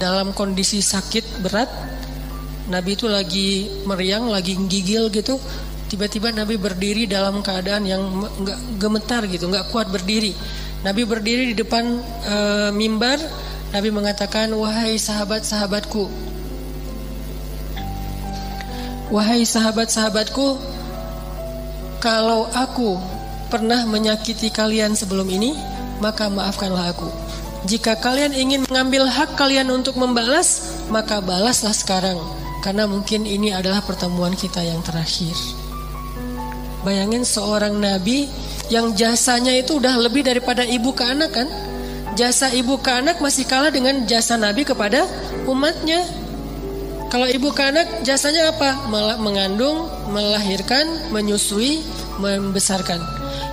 dalam 0.00 0.32
kondisi 0.32 0.80
sakit 0.80 1.44
berat, 1.44 1.68
Nabi 2.70 2.94
itu 2.94 3.10
lagi 3.10 3.66
meriang, 3.84 4.30
lagi 4.30 4.54
gigil 4.70 5.10
gitu. 5.10 5.36
Tiba-tiba 5.90 6.30
Nabi 6.30 6.54
berdiri 6.54 7.10
dalam 7.10 7.42
keadaan 7.42 7.82
yang 7.82 8.02
nggak 8.22 8.58
gemetar 8.78 9.26
gitu, 9.26 9.50
nggak 9.50 9.74
kuat 9.74 9.90
berdiri. 9.90 10.30
Nabi 10.86 11.02
berdiri 11.04 11.50
di 11.52 11.56
depan 11.58 11.84
e, 12.24 12.36
mimbar 12.72 13.18
Nabi 13.74 13.90
mengatakan, 13.90 14.54
"Wahai 14.54 14.96
sahabat-sahabatku, 14.96 16.06
wahai 19.10 19.42
sahabat-sahabatku, 19.42 20.58
kalau 21.98 22.48
aku 22.54 22.96
pernah 23.50 23.82
menyakiti 23.84 24.48
kalian 24.48 24.94
sebelum 24.94 25.26
ini, 25.26 25.52
maka 25.98 26.30
maafkanlah 26.30 26.96
aku. 26.96 27.10
Jika 27.68 28.00
kalian 28.00 28.32
ingin 28.32 28.60
mengambil 28.64 29.04
hak 29.08 29.36
kalian 29.36 29.68
untuk 29.68 30.00
membalas, 30.00 30.80
maka 30.88 31.20
balaslah 31.20 31.76
sekarang, 31.76 32.16
karena 32.64 32.88
mungkin 32.88 33.28
ini 33.28 33.52
adalah 33.52 33.84
pertemuan 33.84 34.32
kita 34.32 34.64
yang 34.64 34.80
terakhir." 34.80 35.36
Bayangin 36.80 37.28
seorang 37.28 37.76
nabi 37.76 38.24
yang 38.72 38.96
jasanya 38.96 39.52
itu 39.52 39.76
udah 39.76 40.00
lebih 40.00 40.24
daripada 40.24 40.64
ibu 40.64 40.96
ke 40.96 41.04
anak 41.04 41.36
kan? 41.36 41.48
jasa 42.20 42.50
ibu 42.52 42.76
ke 42.76 42.90
anak 42.90 43.16
masih 43.22 43.46
kalah 43.46 43.72
dengan 43.72 44.04
jasa 44.04 44.36
Nabi 44.36 44.66
kepada 44.66 45.06
umatnya. 45.48 46.04
Kalau 47.10 47.26
ibu 47.26 47.50
ke 47.50 47.62
anak 47.64 48.06
jasanya 48.06 48.54
apa? 48.54 48.86
Mengandung, 49.18 49.90
melahirkan, 50.12 51.10
menyusui, 51.10 51.82
membesarkan. 52.22 53.02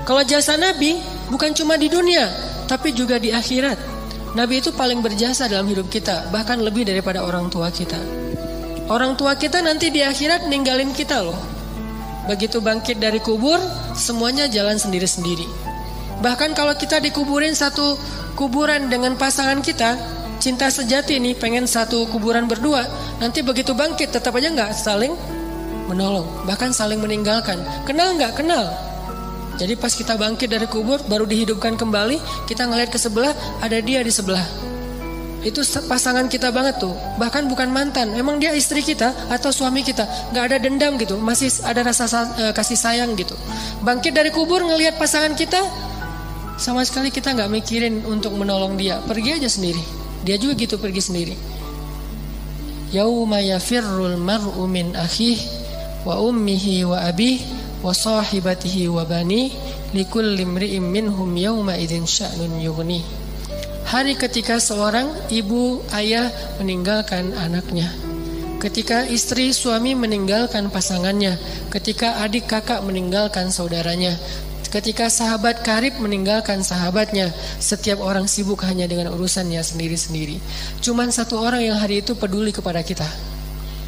Kalau 0.06 0.22
jasa 0.28 0.60
Nabi 0.60 1.00
bukan 1.34 1.56
cuma 1.58 1.80
di 1.80 1.90
dunia, 1.90 2.30
tapi 2.70 2.94
juga 2.94 3.18
di 3.18 3.34
akhirat. 3.34 3.97
Nabi 4.36 4.60
itu 4.60 4.76
paling 4.76 5.00
berjasa 5.00 5.48
dalam 5.48 5.70
hidup 5.72 5.88
kita, 5.88 6.28
bahkan 6.34 6.60
lebih 6.60 6.84
daripada 6.84 7.24
orang 7.24 7.48
tua 7.48 7.72
kita. 7.72 8.00
Orang 8.88 9.16
tua 9.20 9.36
kita 9.36 9.60
nanti 9.64 9.92
di 9.92 10.04
akhirat 10.04 10.48
ninggalin 10.48 10.92
kita 10.92 11.24
loh. 11.24 11.38
Begitu 12.28 12.60
bangkit 12.60 13.00
dari 13.00 13.24
kubur, 13.24 13.60
semuanya 13.96 14.52
jalan 14.52 14.76
sendiri-sendiri. 14.76 15.48
Bahkan 16.20 16.56
kalau 16.58 16.76
kita 16.76 17.00
dikuburin 17.00 17.56
satu 17.56 17.96
kuburan 18.36 18.92
dengan 18.92 19.16
pasangan 19.16 19.64
kita, 19.64 19.96
cinta 20.40 20.68
sejati 20.72 21.20
nih 21.20 21.36
pengen 21.36 21.68
satu 21.68 22.08
kuburan 22.12 22.48
berdua, 22.48 22.84
nanti 23.20 23.44
begitu 23.44 23.76
bangkit 23.76 24.12
tetap 24.12 24.36
aja 24.36 24.52
nggak 24.52 24.72
saling 24.76 25.14
menolong, 25.88 26.28
bahkan 26.44 26.72
saling 26.76 27.00
meninggalkan. 27.00 27.60
Kenal 27.88 28.16
nggak? 28.16 28.40
Kenal. 28.40 28.87
Jadi 29.58 29.74
pas 29.74 29.90
kita 29.90 30.14
bangkit 30.16 30.54
dari 30.54 30.70
kubur 30.70 31.02
baru 31.10 31.26
dihidupkan 31.26 31.74
kembali, 31.74 32.22
kita 32.46 32.70
ngeliat 32.70 32.94
ke 32.94 33.02
sebelah 33.02 33.34
ada 33.60 33.78
dia 33.82 34.06
di 34.06 34.14
sebelah. 34.14 34.46
Itu 35.42 35.66
pasangan 35.86 36.30
kita 36.30 36.54
banget 36.54 36.82
tuh. 36.82 36.94
Bahkan 37.18 37.50
bukan 37.50 37.70
mantan, 37.74 38.14
emang 38.14 38.38
dia 38.38 38.54
istri 38.54 38.86
kita 38.86 39.14
atau 39.34 39.50
suami 39.50 39.82
kita. 39.82 40.06
Gak 40.34 40.54
ada 40.54 40.58
dendam 40.62 40.98
gitu, 41.02 41.18
masih 41.18 41.50
ada 41.66 41.82
rasa 41.82 42.06
uh, 42.06 42.54
kasih 42.54 42.78
sayang 42.78 43.18
gitu. 43.18 43.34
Bangkit 43.82 44.14
dari 44.14 44.30
kubur 44.30 44.62
ngelihat 44.62 45.02
pasangan 45.02 45.34
kita, 45.34 45.62
sama 46.58 46.82
sekali 46.86 47.14
kita 47.14 47.38
nggak 47.38 47.54
mikirin 47.54 48.02
untuk 48.06 48.34
menolong 48.34 48.78
dia. 48.78 48.98
Pergi 49.06 49.38
aja 49.38 49.50
sendiri. 49.50 49.82
Dia 50.26 50.42
juga 50.42 50.58
gitu 50.58 50.82
pergi 50.82 51.02
sendiri. 51.02 51.36
Yauma 52.92 53.38
yafirrul 53.42 54.18
mar'u 54.18 54.66
min 54.66 54.98
akhih 54.98 55.38
wa 56.02 56.18
ummihi 56.24 56.88
wa 56.88 57.04
abih 57.04 57.57
wa 57.82 57.94
sahibatihi 57.94 58.90
wa 58.90 59.06
bani 59.06 59.54
likulli 59.94 60.44
imri'in 60.44 60.84
minhum 60.84 61.30
yawma 61.38 61.78
idzin 61.78 62.10
sya'nun 62.10 62.60
yughni. 62.60 63.02
Hari 63.88 64.20
ketika 64.20 64.60
seorang 64.60 65.08
ibu 65.32 65.80
ayah 65.96 66.28
meninggalkan 66.60 67.32
anaknya. 67.40 67.88
Ketika 68.58 69.06
istri 69.06 69.54
suami 69.54 69.94
meninggalkan 69.94 70.74
pasangannya, 70.74 71.38
ketika 71.70 72.20
adik 72.26 72.50
kakak 72.50 72.82
meninggalkan 72.82 73.54
saudaranya, 73.54 74.18
ketika 74.68 75.08
sahabat 75.08 75.64
karib 75.64 75.96
meninggalkan 76.04 76.66
sahabatnya, 76.66 77.32
setiap 77.62 78.04
orang 78.04 78.28
sibuk 78.28 78.66
hanya 78.68 78.90
dengan 78.90 79.14
urusannya 79.16 79.62
sendiri-sendiri. 79.62 80.42
Cuman 80.84 81.14
satu 81.14 81.40
orang 81.40 81.64
yang 81.64 81.78
hari 81.80 82.04
itu 82.04 82.18
peduli 82.18 82.52
kepada 82.52 82.84
kita. 82.84 83.08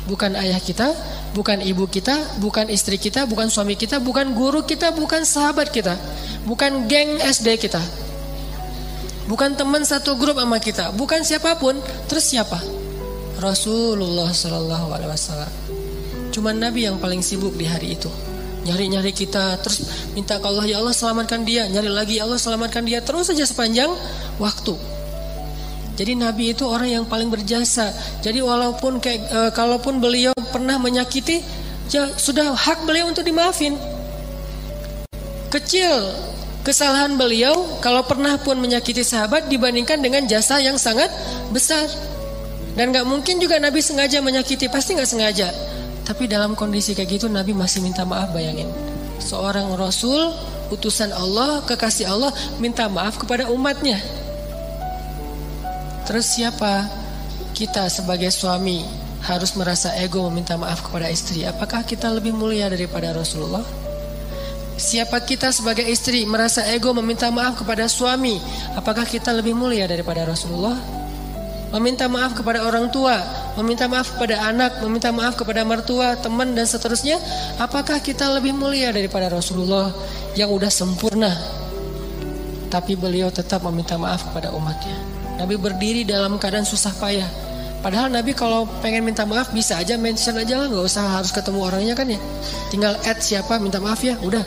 Bukan 0.10 0.34
ayah 0.34 0.58
kita, 0.58 0.90
bukan 1.38 1.62
ibu 1.62 1.86
kita, 1.86 2.42
bukan 2.42 2.66
istri 2.74 2.98
kita, 2.98 3.30
bukan 3.30 3.54
suami 3.54 3.78
kita, 3.78 4.02
bukan 4.02 4.34
guru 4.34 4.66
kita, 4.66 4.90
bukan 4.90 5.22
sahabat 5.22 5.70
kita, 5.70 5.94
bukan 6.50 6.90
geng 6.90 7.22
SD 7.22 7.62
kita, 7.62 7.78
bukan 9.30 9.54
teman 9.54 9.86
satu 9.86 10.18
grup 10.18 10.42
sama 10.42 10.58
kita, 10.58 10.90
bukan 10.98 11.22
siapa 11.22 11.62
pun. 11.62 11.78
Terus 12.10 12.26
siapa? 12.26 12.58
Rasulullah 13.38 14.34
Shallallahu 14.34 14.88
Alaihi 14.90 15.12
Wasallam. 15.14 15.52
Cuman 16.34 16.58
Nabi 16.58 16.90
yang 16.90 16.98
paling 16.98 17.22
sibuk 17.22 17.54
di 17.54 17.70
hari 17.70 17.94
itu. 17.94 18.10
Nyari-nyari 18.68 19.16
kita 19.16 19.56
terus 19.64 19.88
minta 20.12 20.36
ke 20.36 20.46
Allah 20.46 20.68
ya 20.68 20.84
Allah 20.84 20.92
selamatkan 20.92 21.48
dia, 21.48 21.64
nyari 21.72 21.88
lagi 21.88 22.20
ya 22.20 22.28
Allah 22.28 22.36
selamatkan 22.36 22.84
dia 22.84 23.00
terus 23.00 23.32
saja 23.32 23.48
sepanjang 23.48 23.88
waktu. 24.36 24.76
Jadi 26.00 26.16
Nabi 26.16 26.56
itu 26.56 26.64
orang 26.64 26.88
yang 26.88 27.04
paling 27.04 27.28
berjasa. 27.28 27.92
Jadi 28.24 28.40
walaupun 28.40 29.04
kayak 29.04 29.20
e, 29.28 29.40
kalaupun 29.52 30.00
beliau 30.00 30.32
pernah 30.48 30.80
menyakiti, 30.80 31.44
ya 31.92 32.08
sudah 32.16 32.56
hak 32.56 32.88
beliau 32.88 33.12
untuk 33.12 33.28
dimaafin. 33.28 33.76
Kecil 35.52 35.92
kesalahan 36.64 37.20
beliau 37.20 37.52
kalau 37.84 38.00
pernah 38.08 38.40
pun 38.40 38.56
menyakiti 38.64 39.04
sahabat 39.04 39.52
dibandingkan 39.52 40.00
dengan 40.00 40.24
jasa 40.24 40.64
yang 40.64 40.80
sangat 40.80 41.12
besar. 41.52 41.84
Dan 42.80 42.96
nggak 42.96 43.04
mungkin 43.04 43.44
juga 43.44 43.60
Nabi 43.60 43.84
sengaja 43.84 44.24
menyakiti, 44.24 44.72
pasti 44.72 44.96
nggak 44.96 45.10
sengaja. 45.10 45.52
Tapi 46.08 46.32
dalam 46.32 46.56
kondisi 46.56 46.96
kayak 46.96 47.20
gitu 47.20 47.28
Nabi 47.28 47.52
masih 47.52 47.84
minta 47.84 48.08
maaf 48.08 48.32
bayangin. 48.32 48.72
Seorang 49.20 49.76
Rasul, 49.76 50.32
utusan 50.72 51.12
Allah, 51.12 51.60
kekasih 51.68 52.08
Allah 52.08 52.32
minta 52.64 52.88
maaf 52.88 53.20
kepada 53.20 53.52
umatnya. 53.52 54.00
Terus 56.10 56.26
siapa 56.26 56.90
kita 57.54 57.86
sebagai 57.86 58.34
suami 58.34 58.82
harus 59.30 59.54
merasa 59.54 59.94
ego 60.02 60.26
meminta 60.26 60.58
maaf 60.58 60.82
kepada 60.82 61.06
istri? 61.06 61.46
Apakah 61.46 61.86
kita 61.86 62.10
lebih 62.10 62.34
mulia 62.34 62.66
daripada 62.66 63.14
Rasulullah? 63.14 63.62
Siapa 64.74 65.22
kita 65.22 65.54
sebagai 65.54 65.86
istri 65.86 66.26
merasa 66.26 66.66
ego 66.74 66.98
meminta 66.98 67.30
maaf 67.30 67.62
kepada 67.62 67.86
suami? 67.86 68.42
Apakah 68.74 69.06
kita 69.06 69.38
lebih 69.38 69.54
mulia 69.54 69.86
daripada 69.86 70.26
Rasulullah? 70.26 70.74
Meminta 71.78 72.10
maaf 72.10 72.34
kepada 72.34 72.66
orang 72.66 72.90
tua, 72.90 73.14
meminta 73.62 73.86
maaf 73.86 74.18
kepada 74.18 74.50
anak, 74.50 74.82
meminta 74.82 75.14
maaf 75.14 75.38
kepada 75.38 75.62
mertua, 75.62 76.18
teman 76.18 76.58
dan 76.58 76.66
seterusnya. 76.66 77.22
Apakah 77.62 78.02
kita 78.02 78.34
lebih 78.34 78.58
mulia 78.58 78.90
daripada 78.90 79.30
Rasulullah 79.30 79.94
yang 80.34 80.50
udah 80.50 80.74
sempurna? 80.74 81.30
Tapi 82.74 82.98
beliau 82.98 83.30
tetap 83.30 83.62
meminta 83.62 83.94
maaf 83.94 84.26
kepada 84.34 84.50
umatnya. 84.58 85.19
Nabi 85.40 85.56
berdiri 85.56 86.04
dalam 86.04 86.36
keadaan 86.36 86.68
susah 86.68 86.92
payah. 87.00 87.28
Padahal 87.80 88.12
Nabi 88.12 88.36
kalau 88.36 88.68
pengen 88.84 89.08
minta 89.08 89.24
maaf 89.24 89.56
bisa 89.56 89.80
aja 89.80 89.96
mention 89.96 90.36
aja 90.36 90.60
lah, 90.60 90.68
nggak 90.68 90.84
usah 90.84 91.16
harus 91.16 91.32
ketemu 91.32 91.64
orangnya 91.64 91.96
kan 91.96 92.12
ya. 92.12 92.20
Tinggal 92.68 93.00
add 93.08 93.24
siapa 93.24 93.56
minta 93.56 93.80
maaf 93.80 94.04
ya, 94.04 94.20
udah. 94.20 94.44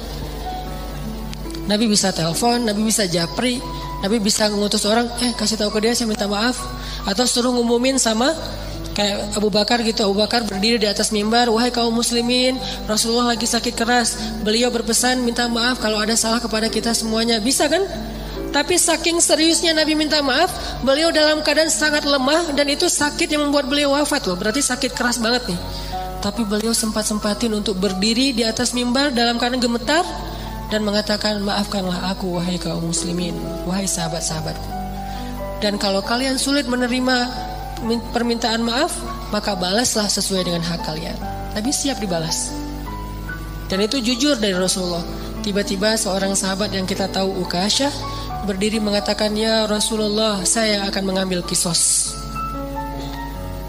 Nabi 1.64 1.88
bisa 1.88 2.12
telepon, 2.12 2.68
Nabi 2.68 2.85
bisa 2.85 3.09
japri, 3.09 3.57
Nabi 4.05 4.20
bisa 4.20 4.52
ngutus 4.52 4.85
orang, 4.85 5.09
eh 5.24 5.33
kasih 5.33 5.57
tahu 5.57 5.72
ke 5.72 5.88
dia 5.88 5.96
saya 5.96 6.12
minta 6.12 6.28
maaf, 6.28 6.61
atau 7.09 7.24
suruh 7.24 7.57
ngumumin 7.57 7.96
sama 7.96 8.37
kayak 8.92 9.33
Abu 9.40 9.48
Bakar 9.48 9.81
gitu 9.81 10.05
Abu 10.05 10.20
Bakar 10.20 10.44
berdiri 10.44 10.76
di 10.76 10.88
atas 10.88 11.11
mimbar 11.11 11.48
wahai 11.48 11.72
kaum 11.72 11.96
muslimin 11.96 12.61
Rasulullah 12.85 13.33
lagi 13.33 13.48
sakit 13.48 13.72
keras 13.72 14.20
beliau 14.44 14.68
berpesan 14.68 15.24
minta 15.24 15.48
maaf 15.48 15.81
kalau 15.81 15.96
ada 15.96 16.12
salah 16.12 16.38
kepada 16.38 16.68
kita 16.68 16.92
semuanya 16.92 17.40
bisa 17.40 17.72
kan 17.72 17.81
tapi 18.52 18.76
saking 18.76 19.16
seriusnya 19.16 19.72
Nabi 19.72 19.96
minta 19.96 20.20
maaf, 20.20 20.52
beliau 20.84 21.08
dalam 21.08 21.40
keadaan 21.40 21.72
sangat 21.72 22.04
lemah 22.04 22.52
dan 22.52 22.68
itu 22.68 22.84
sakit 22.84 23.24
yang 23.32 23.48
membuat 23.48 23.64
beliau 23.64 23.96
wafat 23.96 24.28
loh. 24.28 24.36
Berarti 24.36 24.60
sakit 24.60 24.92
keras 24.92 25.16
banget 25.16 25.48
nih. 25.48 25.60
Tapi 26.20 26.44
beliau 26.44 26.76
sempat-sempatin 26.76 27.48
untuk 27.56 27.80
berdiri 27.80 28.36
di 28.36 28.44
atas 28.44 28.76
mimbar 28.76 29.10
dalam 29.10 29.40
keadaan 29.40 29.58
gemetar 29.58 30.04
dan 30.68 30.84
mengatakan 30.84 31.40
maafkanlah 31.40 32.12
aku 32.12 32.36
wahai 32.36 32.60
kaum 32.60 32.92
muslimin, 32.92 33.34
wahai 33.64 33.88
sahabat-sahabatku. 33.88 34.68
Dan 35.64 35.80
kalau 35.80 36.04
kalian 36.04 36.36
sulit 36.36 36.68
menerima 36.68 37.16
permintaan 38.12 38.60
maaf, 38.60 38.92
maka 39.32 39.56
balaslah 39.56 40.12
sesuai 40.12 40.44
dengan 40.44 40.60
hak 40.60 40.84
kalian. 40.84 41.16
Nabi 41.56 41.72
siap 41.72 41.98
dibalas. 42.04 42.52
Dan 43.72 43.80
itu 43.80 43.96
jujur 44.04 44.36
dari 44.36 44.52
Rasulullah. 44.52 45.02
Tiba-tiba 45.40 45.96
seorang 45.96 46.36
sahabat 46.36 46.70
yang 46.70 46.86
kita 46.86 47.10
tahu 47.10 47.42
Ukasyah 47.42 48.21
berdiri 48.44 48.83
mengatakan 48.83 49.35
ya 49.38 49.64
Rasulullah 49.70 50.42
saya 50.42 50.87
akan 50.90 51.02
mengambil 51.14 51.40
kisos. 51.46 52.12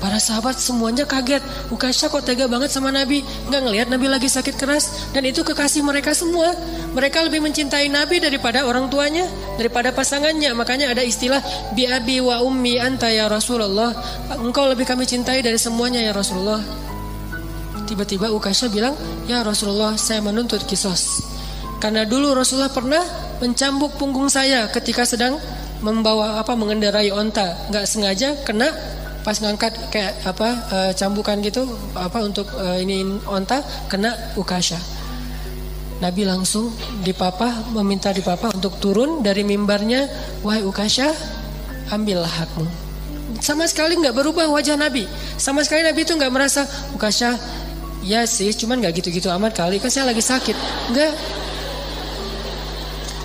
Para 0.04 0.20
sahabat 0.20 0.60
semuanya 0.60 1.08
kaget. 1.08 1.40
Ukasha 1.72 2.12
kok 2.12 2.28
tega 2.28 2.44
banget 2.52 2.76
sama 2.76 2.92
Nabi. 2.92 3.24
Nggak 3.48 3.62
ngelihat 3.64 3.88
Nabi 3.88 4.12
lagi 4.12 4.28
sakit 4.28 4.60
keras. 4.60 5.08
Dan 5.16 5.24
itu 5.24 5.48
kekasih 5.48 5.80
mereka 5.80 6.12
semua. 6.12 6.52
Mereka 6.92 7.24
lebih 7.24 7.40
mencintai 7.40 7.88
Nabi 7.88 8.20
daripada 8.20 8.68
orang 8.68 8.92
tuanya. 8.92 9.24
Daripada 9.56 9.96
pasangannya. 9.96 10.52
Makanya 10.60 10.92
ada 10.92 11.00
istilah. 11.00 11.40
Biabi 11.72 12.20
wa 12.20 12.44
ummi 12.44 12.84
anta 12.84 13.08
ya 13.16 13.32
Rasulullah. 13.32 13.96
Engkau 14.44 14.68
lebih 14.68 14.84
kami 14.84 15.08
cintai 15.08 15.40
dari 15.40 15.56
semuanya 15.56 16.04
ya 16.04 16.12
Rasulullah. 16.12 16.60
Tiba-tiba 17.88 18.28
Ukasha 18.28 18.68
bilang. 18.68 19.00
Ya 19.32 19.40
Rasulullah 19.40 19.96
saya 19.96 20.20
menuntut 20.20 20.68
kisos. 20.68 21.24
Karena 21.80 22.04
dulu 22.04 22.36
Rasulullah 22.36 22.76
pernah 22.76 23.04
mencambuk 23.42 23.96
punggung 23.98 24.30
saya 24.30 24.70
ketika 24.70 25.08
sedang 25.08 25.40
membawa 25.84 26.40
apa 26.40 26.56
mengendarai 26.56 27.12
onta. 27.12 27.70
Nggak 27.70 27.86
sengaja 27.86 28.30
kena 28.48 28.72
pas 29.24 29.40
ngangkat 29.40 29.72
kayak 29.88 30.14
apa 30.28 30.50
e, 30.68 30.78
cambukan 31.00 31.40
gitu 31.40 31.64
apa 31.96 32.20
untuk 32.24 32.48
e, 32.60 32.84
ini 32.84 33.04
onta 33.28 33.64
kena 33.88 34.12
ukasha. 34.36 34.80
Nabi 36.04 36.28
langsung 36.28 36.68
dipapa 37.08 37.72
meminta 37.72 38.12
dipapa 38.12 38.52
untuk 38.52 38.76
turun 38.84 39.24
dari 39.24 39.48
mimbarnya 39.48 40.12
wahai 40.44 40.64
ukasha 40.68 41.08
ambillah 41.92 42.28
hakmu. 42.28 42.68
Sama 43.40 43.68
sekali 43.68 43.96
nggak 44.00 44.16
berubah 44.16 44.52
wajah 44.52 44.76
Nabi. 44.76 45.08
Sama 45.40 45.64
sekali 45.64 45.84
Nabi 45.88 46.04
itu 46.04 46.16
nggak 46.16 46.32
merasa 46.32 46.68
ukasha 46.92 47.36
ya 48.04 48.28
sih 48.28 48.52
cuman 48.52 48.84
nggak 48.84 49.00
gitu-gitu 49.00 49.32
amat 49.32 49.56
kali 49.56 49.80
kan 49.80 49.88
saya 49.88 50.12
lagi 50.12 50.24
sakit. 50.24 50.56
Nggak 50.92 51.12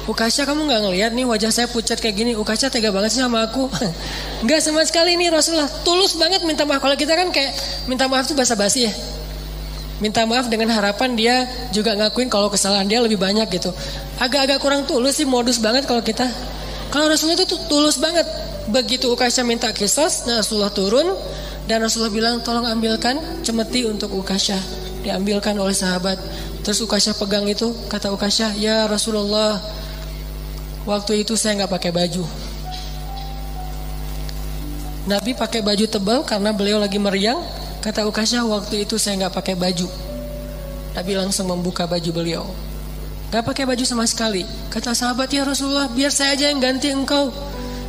Ukasha 0.09 0.49
kamu 0.49 0.73
nggak 0.73 0.81
ngelihat 0.88 1.12
nih 1.12 1.29
wajah 1.29 1.53
saya 1.53 1.68
pucat 1.68 2.01
kayak 2.01 2.16
gini. 2.16 2.33
Ukasha 2.33 2.73
tega 2.73 2.88
banget 2.88 3.12
sih 3.12 3.21
sama 3.21 3.44
aku. 3.44 3.68
Nggak 4.49 4.61
sama 4.64 4.81
sekali 4.88 5.21
nih 5.21 5.29
Rasulullah 5.29 5.68
tulus 5.85 6.16
banget 6.16 6.49
minta 6.49 6.64
maaf. 6.64 6.81
Kalau 6.81 6.97
kita 6.97 7.12
kan 7.12 7.29
kayak 7.29 7.53
minta 7.85 8.09
maaf 8.09 8.25
tuh 8.25 8.33
basa-basi 8.33 8.88
ya. 8.88 8.92
Minta 10.01 10.25
maaf 10.25 10.49
dengan 10.49 10.73
harapan 10.73 11.12
dia 11.12 11.44
juga 11.77 11.92
ngakuin 11.92 12.33
kalau 12.33 12.49
kesalahan 12.49 12.88
dia 12.88 13.05
lebih 13.05 13.21
banyak 13.21 13.53
gitu. 13.53 13.68
Agak-agak 14.16 14.64
kurang 14.64 14.88
tulus 14.88 15.21
sih 15.21 15.29
modus 15.29 15.61
banget 15.61 15.85
kalau 15.85 16.01
kita. 16.01 16.25
Kalau 16.88 17.12
Rasulullah 17.12 17.44
itu 17.44 17.61
tulus 17.68 18.01
banget. 18.01 18.25
Begitu 18.73 19.12
Ukasha 19.12 19.44
minta 19.44 19.68
kisos, 19.77 20.25
nah 20.25 20.40
Rasulullah 20.40 20.73
turun 20.73 21.09
dan 21.68 21.85
Rasulullah 21.85 22.12
bilang 22.12 22.40
tolong 22.40 22.64
ambilkan 22.64 23.44
cemeti 23.44 23.85
untuk 23.85 24.12
Ukasha. 24.16 24.57
Diambilkan 25.05 25.57
oleh 25.57 25.77
sahabat. 25.77 26.16
Terus 26.64 26.81
Ukasha 26.85 27.16
pegang 27.16 27.49
itu, 27.49 27.73
kata 27.88 28.12
Ukasha, 28.12 28.53
ya 28.61 28.85
Rasulullah, 28.85 29.57
Waktu 30.85 31.27
itu 31.27 31.35
saya 31.35 31.64
nggak 31.64 31.73
pakai 31.75 31.91
baju. 31.91 32.23
Nabi 35.09 35.33
pakai 35.33 35.64
baju 35.64 35.85
tebal 35.88 36.21
karena 36.29 36.53
beliau 36.53 36.77
lagi 36.77 37.01
meriang. 37.01 37.41
Kata 37.81 38.05
Ukasha 38.05 38.45
waktu 38.45 38.85
itu 38.85 39.01
saya 39.01 39.17
nggak 39.25 39.35
pakai 39.41 39.57
baju. 39.57 39.88
Nabi 40.93 41.12
langsung 41.17 41.49
membuka 41.49 41.88
baju 41.88 42.11
beliau. 42.12 42.45
Gak 43.29 43.45
pakai 43.45 43.69
baju 43.69 43.85
sama 43.85 44.09
sekali. 44.09 44.45
Kata 44.73 44.97
sahabat 44.97 45.29
ya 45.29 45.45
Rasulullah, 45.45 45.85
biar 45.93 46.09
saya 46.09 46.33
aja 46.33 46.49
yang 46.49 46.64
ganti 46.64 46.88
engkau. 46.88 47.29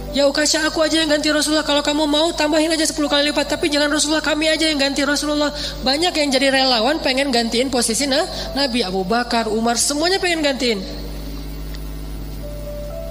Ya 0.09 0.25
Ukasha 0.25 0.65
aku 0.65 0.81
aja 0.81 1.05
yang 1.05 1.09
ganti 1.13 1.29
Rasulullah 1.29 1.61
Kalau 1.61 1.85
kamu 1.85 2.09
mau 2.09 2.33
tambahin 2.33 2.73
aja 2.73 2.81
10 2.81 2.97
kali 2.97 3.29
lipat 3.29 3.45
Tapi 3.45 3.69
jangan 3.69 3.93
Rasulullah 3.93 4.25
kami 4.25 4.49
aja 4.49 4.65
yang 4.65 4.81
ganti 4.81 5.05
Rasulullah 5.05 5.53
Banyak 5.85 6.17
yang 6.17 6.33
jadi 6.33 6.49
relawan 6.49 6.97
pengen 6.97 7.29
gantiin 7.29 7.69
posisi 7.69 8.09
nah, 8.09 8.25
Nabi 8.57 8.81
Abu 8.81 9.05
Bakar, 9.05 9.45
Umar 9.45 9.77
Semuanya 9.77 10.17
pengen 10.17 10.41
gantiin 10.41 10.81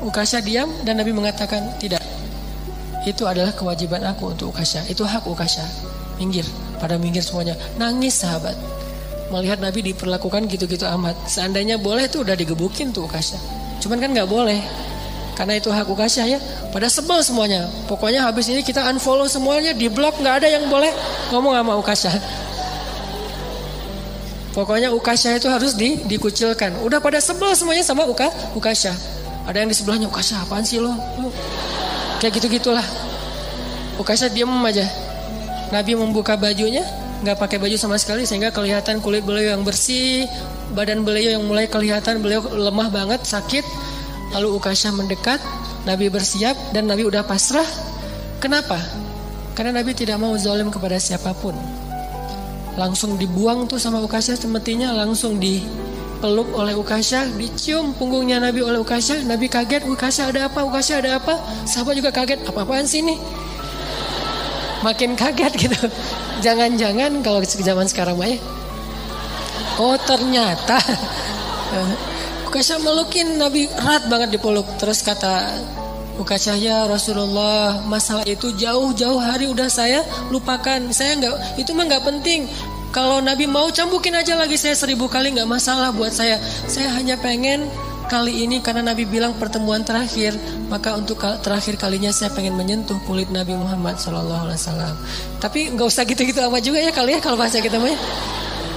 Ukasha 0.09 0.41
diam 0.41 0.73
dan 0.89 0.97
Nabi 0.97 1.13
mengatakan 1.13 1.77
Tidak 1.77 2.01
Itu 3.05 3.29
adalah 3.29 3.53
kewajiban 3.53 4.01
aku 4.09 4.33
untuk 4.33 4.57
Ukasha 4.57 4.81
Itu 4.89 5.05
hak 5.05 5.29
Ukasha 5.29 5.69
Minggir 6.17 6.49
Pada 6.81 6.97
minggir 6.97 7.21
semuanya 7.21 7.53
Nangis 7.77 8.17
sahabat 8.25 8.57
Melihat 9.29 9.61
Nabi 9.61 9.93
diperlakukan 9.93 10.49
gitu-gitu 10.49 10.89
amat 10.89 11.15
Seandainya 11.29 11.77
boleh 11.77 12.09
tuh 12.09 12.25
udah 12.25 12.33
digebukin 12.33 12.89
tuh 12.97 13.05
Ukasha 13.05 13.37
Cuman 13.85 14.01
kan 14.01 14.17
gak 14.17 14.27
boleh 14.27 14.59
karena 15.39 15.55
itu 15.55 15.71
hak 15.71 15.87
Ukasha 15.87 16.27
ya. 16.27 16.43
Pada 16.75 16.91
sebel 16.91 17.23
semuanya. 17.23 17.71
Pokoknya 17.87 18.27
habis 18.27 18.51
ini 18.51 18.67
kita 18.67 18.83
unfollow 18.91 19.31
semuanya, 19.31 19.71
di 19.71 19.87
blog 19.87 20.19
nggak 20.19 20.43
ada 20.43 20.51
yang 20.51 20.67
boleh 20.67 20.91
ngomong 21.31 21.55
sama 21.55 21.79
Ukasha. 21.79 22.11
Pokoknya 24.51 24.91
Ukasha 24.91 25.39
itu 25.39 25.47
harus 25.47 25.79
di, 25.79 25.95
dikucilkan. 26.11 26.83
Udah 26.83 26.99
pada 26.99 27.23
sebel 27.23 27.55
semuanya 27.55 27.87
sama 27.87 28.03
Uka, 28.11 28.27
Ukasha. 28.59 28.91
Ada 29.49 29.65
yang 29.65 29.73
di 29.73 29.77
sebelahnya 29.77 30.07
Ukasha 30.13 30.45
apaan 30.45 30.63
sih 30.63 30.77
lo? 30.77 30.93
Kayak 32.21 32.37
gitu-gitulah. 32.37 32.85
Ukasha 33.97 34.29
diam 34.29 34.53
aja. 34.69 34.85
Nabi 35.73 35.97
membuka 35.97 36.37
bajunya, 36.37 36.85
nggak 37.25 37.41
pakai 37.41 37.57
baju 37.57 37.77
sama 37.81 37.97
sekali 37.97 38.29
sehingga 38.29 38.53
kelihatan 38.53 39.01
kulit 39.01 39.25
beliau 39.25 39.57
yang 39.57 39.65
bersih, 39.65 40.29
badan 40.77 41.01
beliau 41.01 41.41
yang 41.41 41.45
mulai 41.49 41.65
kelihatan 41.65 42.21
beliau 42.21 42.45
lemah 42.45 42.93
banget, 42.93 43.25
sakit 43.25 43.65
Lalu 44.37 44.61
Ukasha 44.61 44.93
mendekat, 44.93 45.41
Nabi 45.89 46.13
bersiap 46.13 46.53
dan 46.77 46.85
Nabi 46.85 47.09
udah 47.09 47.25
pasrah. 47.25 47.65
Kenapa? 48.45 48.77
Karena 49.57 49.81
Nabi 49.81 49.97
tidak 49.97 50.21
mau 50.21 50.37
zalim 50.37 50.69
kepada 50.69 51.01
siapa 51.01 51.33
pun. 51.33 51.57
Langsung 52.77 53.17
dibuang 53.17 53.67
tuh 53.67 53.81
sama 53.81 54.05
Ukasha 54.05 54.37
semestinya 54.37 54.93
langsung 54.93 55.41
dipeluk 56.19 56.51
oleh 56.51 56.75
Ukasha, 56.75 57.31
dicium 57.39 57.95
punggungnya 57.95 58.43
Nabi 58.43 58.59
oleh 58.67 58.83
Ukasha. 58.83 59.23
Nabi 59.23 59.47
kaget, 59.47 59.87
Ukasha 59.87 60.27
ada 60.27 60.51
apa? 60.51 60.67
Ukasha 60.67 60.99
ada 60.99 61.23
apa? 61.23 61.39
Sahabat 61.63 61.95
juga 61.95 62.11
kaget, 62.11 62.43
apa-apaan 62.43 62.83
sih 62.91 63.07
ini? 63.07 63.15
Makin 64.83 65.15
kaget 65.15 65.55
gitu. 65.55 65.79
Jangan-jangan 66.45 67.23
kalau 67.23 67.39
zaman 67.47 67.87
sekarang 67.87 68.19
mah 68.19 68.27
ya. 68.27 68.39
Oh 69.79 69.95
ternyata 69.95 70.83
Ukasha 72.51 72.83
melukin 72.83 73.39
Nabi 73.39 73.71
erat 73.71 74.11
banget 74.11 74.35
dipeluk. 74.35 74.67
Terus 74.83 75.07
kata 75.07 75.55
Ukasha 76.19 76.59
ya 76.59 76.91
Rasulullah 76.91 77.87
masalah 77.87 78.27
itu 78.27 78.51
jauh-jauh 78.59 79.23
hari 79.23 79.47
udah 79.47 79.71
saya 79.71 80.03
lupakan. 80.35 80.83
Saya 80.91 81.15
nggak 81.15 81.63
itu 81.63 81.71
mah 81.79 81.87
nggak 81.87 82.03
penting. 82.03 82.51
Kalau 82.89 83.21
Nabi 83.21 83.45
mau 83.45 83.69
cambukin 83.69 84.17
aja 84.17 84.33
lagi 84.35 84.57
saya 84.57 84.73
seribu 84.73 85.13
kali 85.13 85.37
nggak 85.37 85.49
masalah 85.49 85.93
buat 85.93 86.13
saya. 86.13 86.41
Saya 86.65 86.89
hanya 86.97 87.21
pengen 87.21 87.69
kali 88.09 88.49
ini 88.49 88.65
karena 88.65 88.81
Nabi 88.81 89.05
bilang 89.05 89.37
pertemuan 89.37 89.85
terakhir 89.85 90.33
maka 90.73 90.97
untuk 90.97 91.21
terakhir 91.45 91.77
kalinya 91.77 92.09
saya 92.09 92.33
pengen 92.33 92.57
menyentuh 92.57 92.97
kulit 93.05 93.29
Nabi 93.29 93.53
Muhammad 93.53 94.01
Shallallahu 94.01 94.49
Alaihi 94.49 94.61
Wasallam. 94.61 94.95
Tapi 95.37 95.77
nggak 95.77 95.87
usah 95.87 96.09
gitu-gitu 96.09 96.41
amat 96.49 96.65
juga 96.65 96.81
ya 96.81 96.91
kali 96.91 97.17
ya 97.17 97.21
kalau 97.21 97.37
bahasa 97.37 97.61
kita 97.61 97.77
mah. 97.77 97.93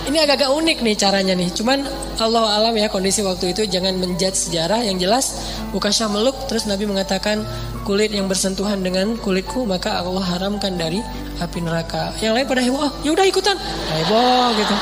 Ini 0.01 0.17
agak-agak 0.25 0.49
unik 0.49 0.77
nih 0.81 0.95
caranya 0.97 1.33
nih. 1.37 1.53
Cuman 1.53 1.85
Allah 2.17 2.57
alam 2.57 2.73
ya 2.73 2.89
kondisi 2.89 3.21
waktu 3.21 3.53
itu 3.53 3.69
jangan 3.69 3.93
menjudge 4.01 4.49
sejarah 4.49 4.81
yang 4.81 4.97
jelas. 4.97 5.37
Ukasha 5.77 6.09
meluk 6.09 6.33
terus 6.49 6.65
Nabi 6.65 6.89
mengatakan 6.89 7.45
kulit 7.85 8.09
yang 8.09 8.25
bersentuhan 8.25 8.81
dengan 8.81 9.13
kulitku 9.21 9.61
maka 9.69 10.01
Allah 10.01 10.25
haramkan 10.25 10.73
dari 10.73 11.05
api 11.37 11.59
neraka. 11.61 12.17
Yang 12.17 12.33
lain 12.33 12.45
pada 12.49 12.61
heboh, 12.65 12.81
oh, 12.81 12.91
ya 13.05 13.13
udah 13.13 13.25
ikutan. 13.29 13.57
Heboh 13.93 14.45
gitu. 14.57 14.75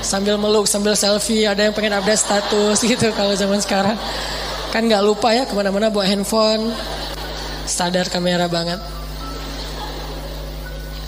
Sambil 0.00 0.34
meluk, 0.40 0.64
sambil 0.64 0.96
selfie, 0.96 1.44
ada 1.44 1.68
yang 1.68 1.76
pengen 1.76 1.92
update 1.92 2.24
status 2.24 2.80
gitu 2.90 3.12
kalau 3.12 3.36
zaman 3.36 3.60
sekarang. 3.60 4.00
Kan 4.72 4.88
nggak 4.88 5.04
lupa 5.04 5.36
ya 5.36 5.44
ke 5.44 5.52
mana-mana 5.52 5.92
bawa 5.92 6.08
handphone, 6.08 6.72
sadar 7.68 8.08
kamera 8.08 8.48
banget 8.48 8.80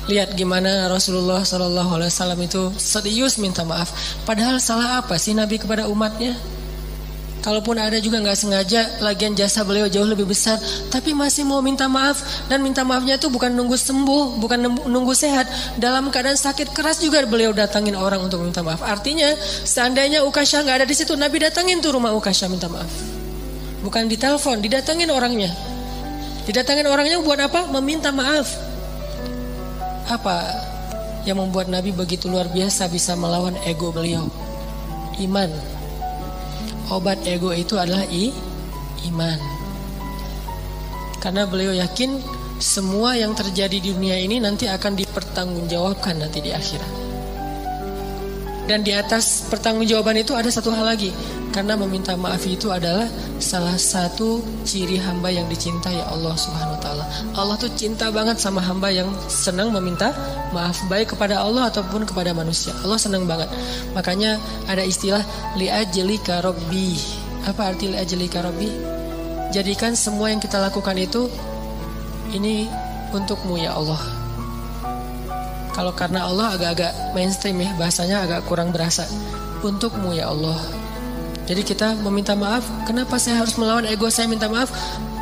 lihat 0.05 0.37
gimana 0.37 0.89
Rasulullah 0.93 1.41
Shallallahu 1.41 1.91
Alaihi 1.97 2.11
Wasallam 2.13 2.41
itu 2.45 2.63
serius 2.77 3.41
minta 3.41 3.65
maaf. 3.65 3.93
Padahal 4.29 4.61
salah 4.61 5.01
apa 5.01 5.17
sih 5.17 5.33
Nabi 5.33 5.57
kepada 5.57 5.89
umatnya? 5.89 6.37
Kalaupun 7.45 7.77
ada 7.77 8.01
juga 8.01 8.25
nggak 8.25 8.41
sengaja, 8.41 9.05
lagian 9.05 9.37
jasa 9.37 9.69
beliau 9.69 9.85
jauh 9.85 10.09
lebih 10.09 10.25
besar, 10.25 10.57
tapi 10.89 11.13
masih 11.13 11.45
mau 11.45 11.61
minta 11.61 11.85
maaf 11.85 12.49
dan 12.49 12.65
minta 12.65 12.81
maafnya 12.89 13.21
itu 13.21 13.29
bukan 13.29 13.53
nunggu 13.53 13.77
sembuh, 13.77 14.41
bukan 14.41 14.89
nunggu 14.89 15.13
sehat. 15.13 15.45
Dalam 15.77 16.09
keadaan 16.09 16.41
sakit 16.41 16.73
keras 16.73 17.05
juga 17.05 17.21
beliau 17.29 17.53
datangin 17.53 18.01
orang 18.01 18.25
untuk 18.25 18.41
minta 18.41 18.65
maaf. 18.65 18.81
Artinya, 18.81 19.37
seandainya 19.61 20.25
Ukasha 20.25 20.65
nggak 20.65 20.77
ada 20.81 20.87
di 20.89 20.97
situ, 20.97 21.13
Nabi 21.21 21.45
datangin 21.45 21.85
tuh 21.85 21.93
rumah 21.93 22.17
Ukasha 22.17 22.49
minta 22.49 22.65
maaf. 22.65 22.89
Bukan 23.85 24.09
ditelepon, 24.09 24.65
didatangin 24.65 25.13
orangnya. 25.13 25.53
Didatangin 26.49 26.89
orangnya 26.89 27.21
buat 27.21 27.45
apa? 27.45 27.69
Meminta 27.77 28.09
maaf. 28.09 28.73
Apa 30.05 30.37
yang 31.25 31.41
membuat 31.41 31.73
Nabi 31.73 31.93
begitu 31.97 32.29
luar 32.29 32.53
biasa 32.53 32.89
bisa 32.93 33.17
melawan 33.17 33.57
ego 33.65 33.89
beliau? 33.89 34.29
Iman. 35.17 35.49
Obat 36.93 37.25
ego 37.25 37.55
itu 37.57 37.81
adalah 37.81 38.05
i, 38.13 38.29
iman. 39.09 39.41
Karena 41.21 41.49
beliau 41.49 41.73
yakin 41.73 42.21
semua 42.61 43.17
yang 43.17 43.33
terjadi 43.33 43.81
di 43.81 43.97
dunia 43.97 44.21
ini 44.21 44.37
nanti 44.41 44.69
akan 44.69 44.93
dipertanggungjawabkan 44.93 46.21
nanti 46.21 46.45
di 46.45 46.53
akhirat. 46.53 47.04
Dan 48.65 48.81
di 48.81 48.97
atas 48.97 49.45
pertanggungjawaban 49.53 50.25
itu 50.25 50.33
ada 50.33 50.49
satu 50.49 50.73
hal 50.73 50.89
lagi, 50.89 51.13
karena 51.53 51.77
meminta 51.77 52.17
maaf 52.17 52.49
itu 52.49 52.73
adalah 52.73 53.05
salah 53.37 53.77
satu 53.77 54.41
ciri 54.65 54.97
hamba 54.97 55.29
yang 55.29 55.45
dicintai 55.53 56.01
Allah 56.01 56.33
Subhanahu 56.33 56.73
wa 56.73 56.81
taala. 56.81 57.05
Allah 57.37 57.61
tuh 57.61 57.69
cinta 57.77 58.09
banget 58.09 58.41
sama 58.41 58.65
hamba 58.65 58.89
yang 58.89 59.13
senang 59.29 59.69
meminta 59.69 60.17
maaf 60.57 60.81
baik 60.89 61.13
kepada 61.13 61.45
Allah 61.45 61.69
ataupun 61.69 62.09
kepada 62.09 62.33
manusia. 62.33 62.73
Allah 62.81 62.97
senang 62.97 63.29
banget. 63.29 63.53
Makanya 63.93 64.41
ada 64.65 64.81
istilah 64.81 65.21
li 65.61 65.69
ajlika 65.69 66.41
rabbi. 66.41 66.97
Apa 67.45 67.77
arti 67.77 67.93
li 67.93 68.01
ajlika 68.01 68.41
rabbi? 68.41 68.73
Jadikan 69.53 69.93
semua 69.93 70.33
yang 70.33 70.41
kita 70.41 70.57
lakukan 70.57 70.97
itu 70.97 71.29
ini 72.33 72.65
untukmu 73.13 73.61
ya 73.61 73.77
Allah. 73.77 74.24
Kalau 75.75 75.93
karena 75.93 76.31
Allah 76.31 76.55
agak-agak 76.55 77.13
mainstream 77.13 77.59
ya 77.59 77.75
bahasanya 77.75 78.25
agak 78.25 78.47
kurang 78.47 78.71
berasa. 78.71 79.05
Untukmu 79.61 80.15
ya 80.15 80.31
Allah 80.31 80.61
jadi 81.45 81.61
kita 81.61 82.01
meminta 82.01 82.33
maaf, 82.33 82.65
kenapa 82.89 83.21
saya 83.21 83.45
harus 83.45 83.53
melawan 83.61 83.85
ego 83.85 84.09
saya 84.09 84.25
minta 84.25 84.49
maaf? 84.49 84.73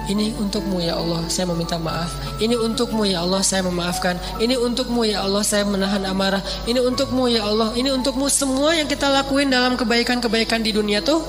Ini 0.07 0.35
untukmu 0.39 0.79
ya 0.83 0.99
Allah, 0.99 1.23
saya 1.27 1.51
meminta 1.51 1.79
maaf. 1.79 2.11
Ini 2.39 2.55
untukmu 2.59 3.07
ya 3.07 3.27
Allah, 3.27 3.43
saya 3.43 3.67
memaafkan. 3.67 4.19
Ini 4.39 4.55
untukmu 4.55 5.03
ya 5.03 5.27
Allah, 5.27 5.43
saya 5.43 5.67
menahan 5.67 6.07
amarah. 6.07 6.43
Ini 6.67 6.79
untukmu 6.79 7.27
ya 7.27 7.43
Allah, 7.47 7.75
ini 7.75 7.91
untukmu 7.91 8.31
semua 8.31 8.75
yang 8.75 8.87
kita 8.87 9.11
lakuin 9.11 9.51
dalam 9.51 9.75
kebaikan-kebaikan 9.75 10.63
di 10.63 10.71
dunia 10.75 11.03
tuh. 11.03 11.23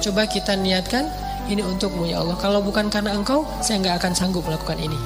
Coba 0.00 0.24
kita 0.24 0.56
niatkan, 0.56 1.08
ini 1.52 1.60
untukmu 1.60 2.08
ya 2.08 2.24
Allah. 2.24 2.36
Kalau 2.40 2.64
bukan 2.64 2.88
karena 2.88 3.16
engkau, 3.16 3.44
saya 3.60 3.80
nggak 3.84 4.00
akan 4.00 4.12
sanggup 4.16 4.44
melakukan 4.48 4.80
ini. 4.80 4.96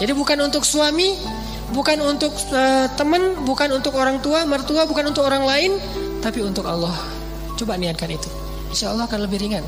Jadi 0.00 0.12
bukan 0.16 0.48
untuk 0.48 0.64
suami, 0.64 1.16
bukan 1.72 1.98
untuk 2.04 2.32
uh, 2.52 2.86
teman, 2.94 3.42
bukan 3.48 3.72
untuk 3.76 3.96
orang 3.96 4.20
tua, 4.20 4.44
mertua, 4.44 4.84
bukan 4.84 5.10
untuk 5.10 5.24
orang 5.24 5.44
lain, 5.44 5.76
tapi 6.20 6.44
untuk 6.44 6.64
Allah. 6.68 6.94
Coba 7.58 7.76
niatkan 7.76 8.08
itu 8.12 8.30
insya 8.72 8.88
Allah 8.90 9.04
akan 9.04 9.28
lebih 9.28 9.44
ringan. 9.44 9.62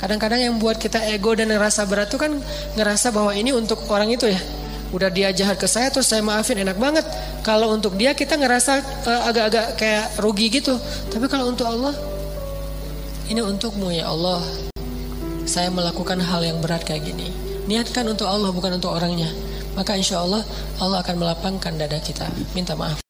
Kadang-kadang 0.00 0.40
yang 0.40 0.54
buat 0.56 0.80
kita 0.80 0.96
ego 1.12 1.36
dan 1.36 1.52
ngerasa 1.52 1.84
berat 1.84 2.08
itu 2.08 2.16
kan 2.16 2.32
ngerasa 2.74 3.12
bahwa 3.12 3.36
ini 3.36 3.52
untuk 3.52 3.84
orang 3.92 4.08
itu 4.08 4.26
ya. 4.26 4.40
Udah 4.88 5.12
dia 5.12 5.28
jahat 5.36 5.60
ke 5.60 5.68
saya 5.68 5.92
terus 5.92 6.08
saya 6.08 6.24
maafin 6.24 6.56
enak 6.64 6.80
banget. 6.80 7.04
Kalau 7.44 7.76
untuk 7.76 7.92
dia 8.00 8.16
kita 8.16 8.40
ngerasa 8.40 8.80
uh, 9.04 9.22
agak-agak 9.28 9.76
kayak 9.76 10.06
rugi 10.16 10.48
gitu. 10.48 10.80
Tapi 11.12 11.28
kalau 11.28 11.52
untuk 11.52 11.68
Allah 11.68 11.92
ini 13.28 13.44
untukmu 13.44 13.92
ya 13.92 14.08
Allah. 14.08 14.40
Saya 15.44 15.68
melakukan 15.72 16.20
hal 16.20 16.44
yang 16.44 16.60
berat 16.64 16.84
kayak 16.84 17.08
gini. 17.08 17.28
Niatkan 17.68 18.08
untuk 18.08 18.28
Allah 18.28 18.48
bukan 18.48 18.80
untuk 18.80 18.96
orangnya. 18.96 19.28
Maka 19.78 19.94
insya 19.94 20.26
Allah 20.26 20.42
Allah 20.82 20.98
akan 21.06 21.14
melapangkan 21.22 21.70
dada 21.78 22.02
kita. 22.02 22.26
Minta 22.58 22.74
maaf. 22.74 23.07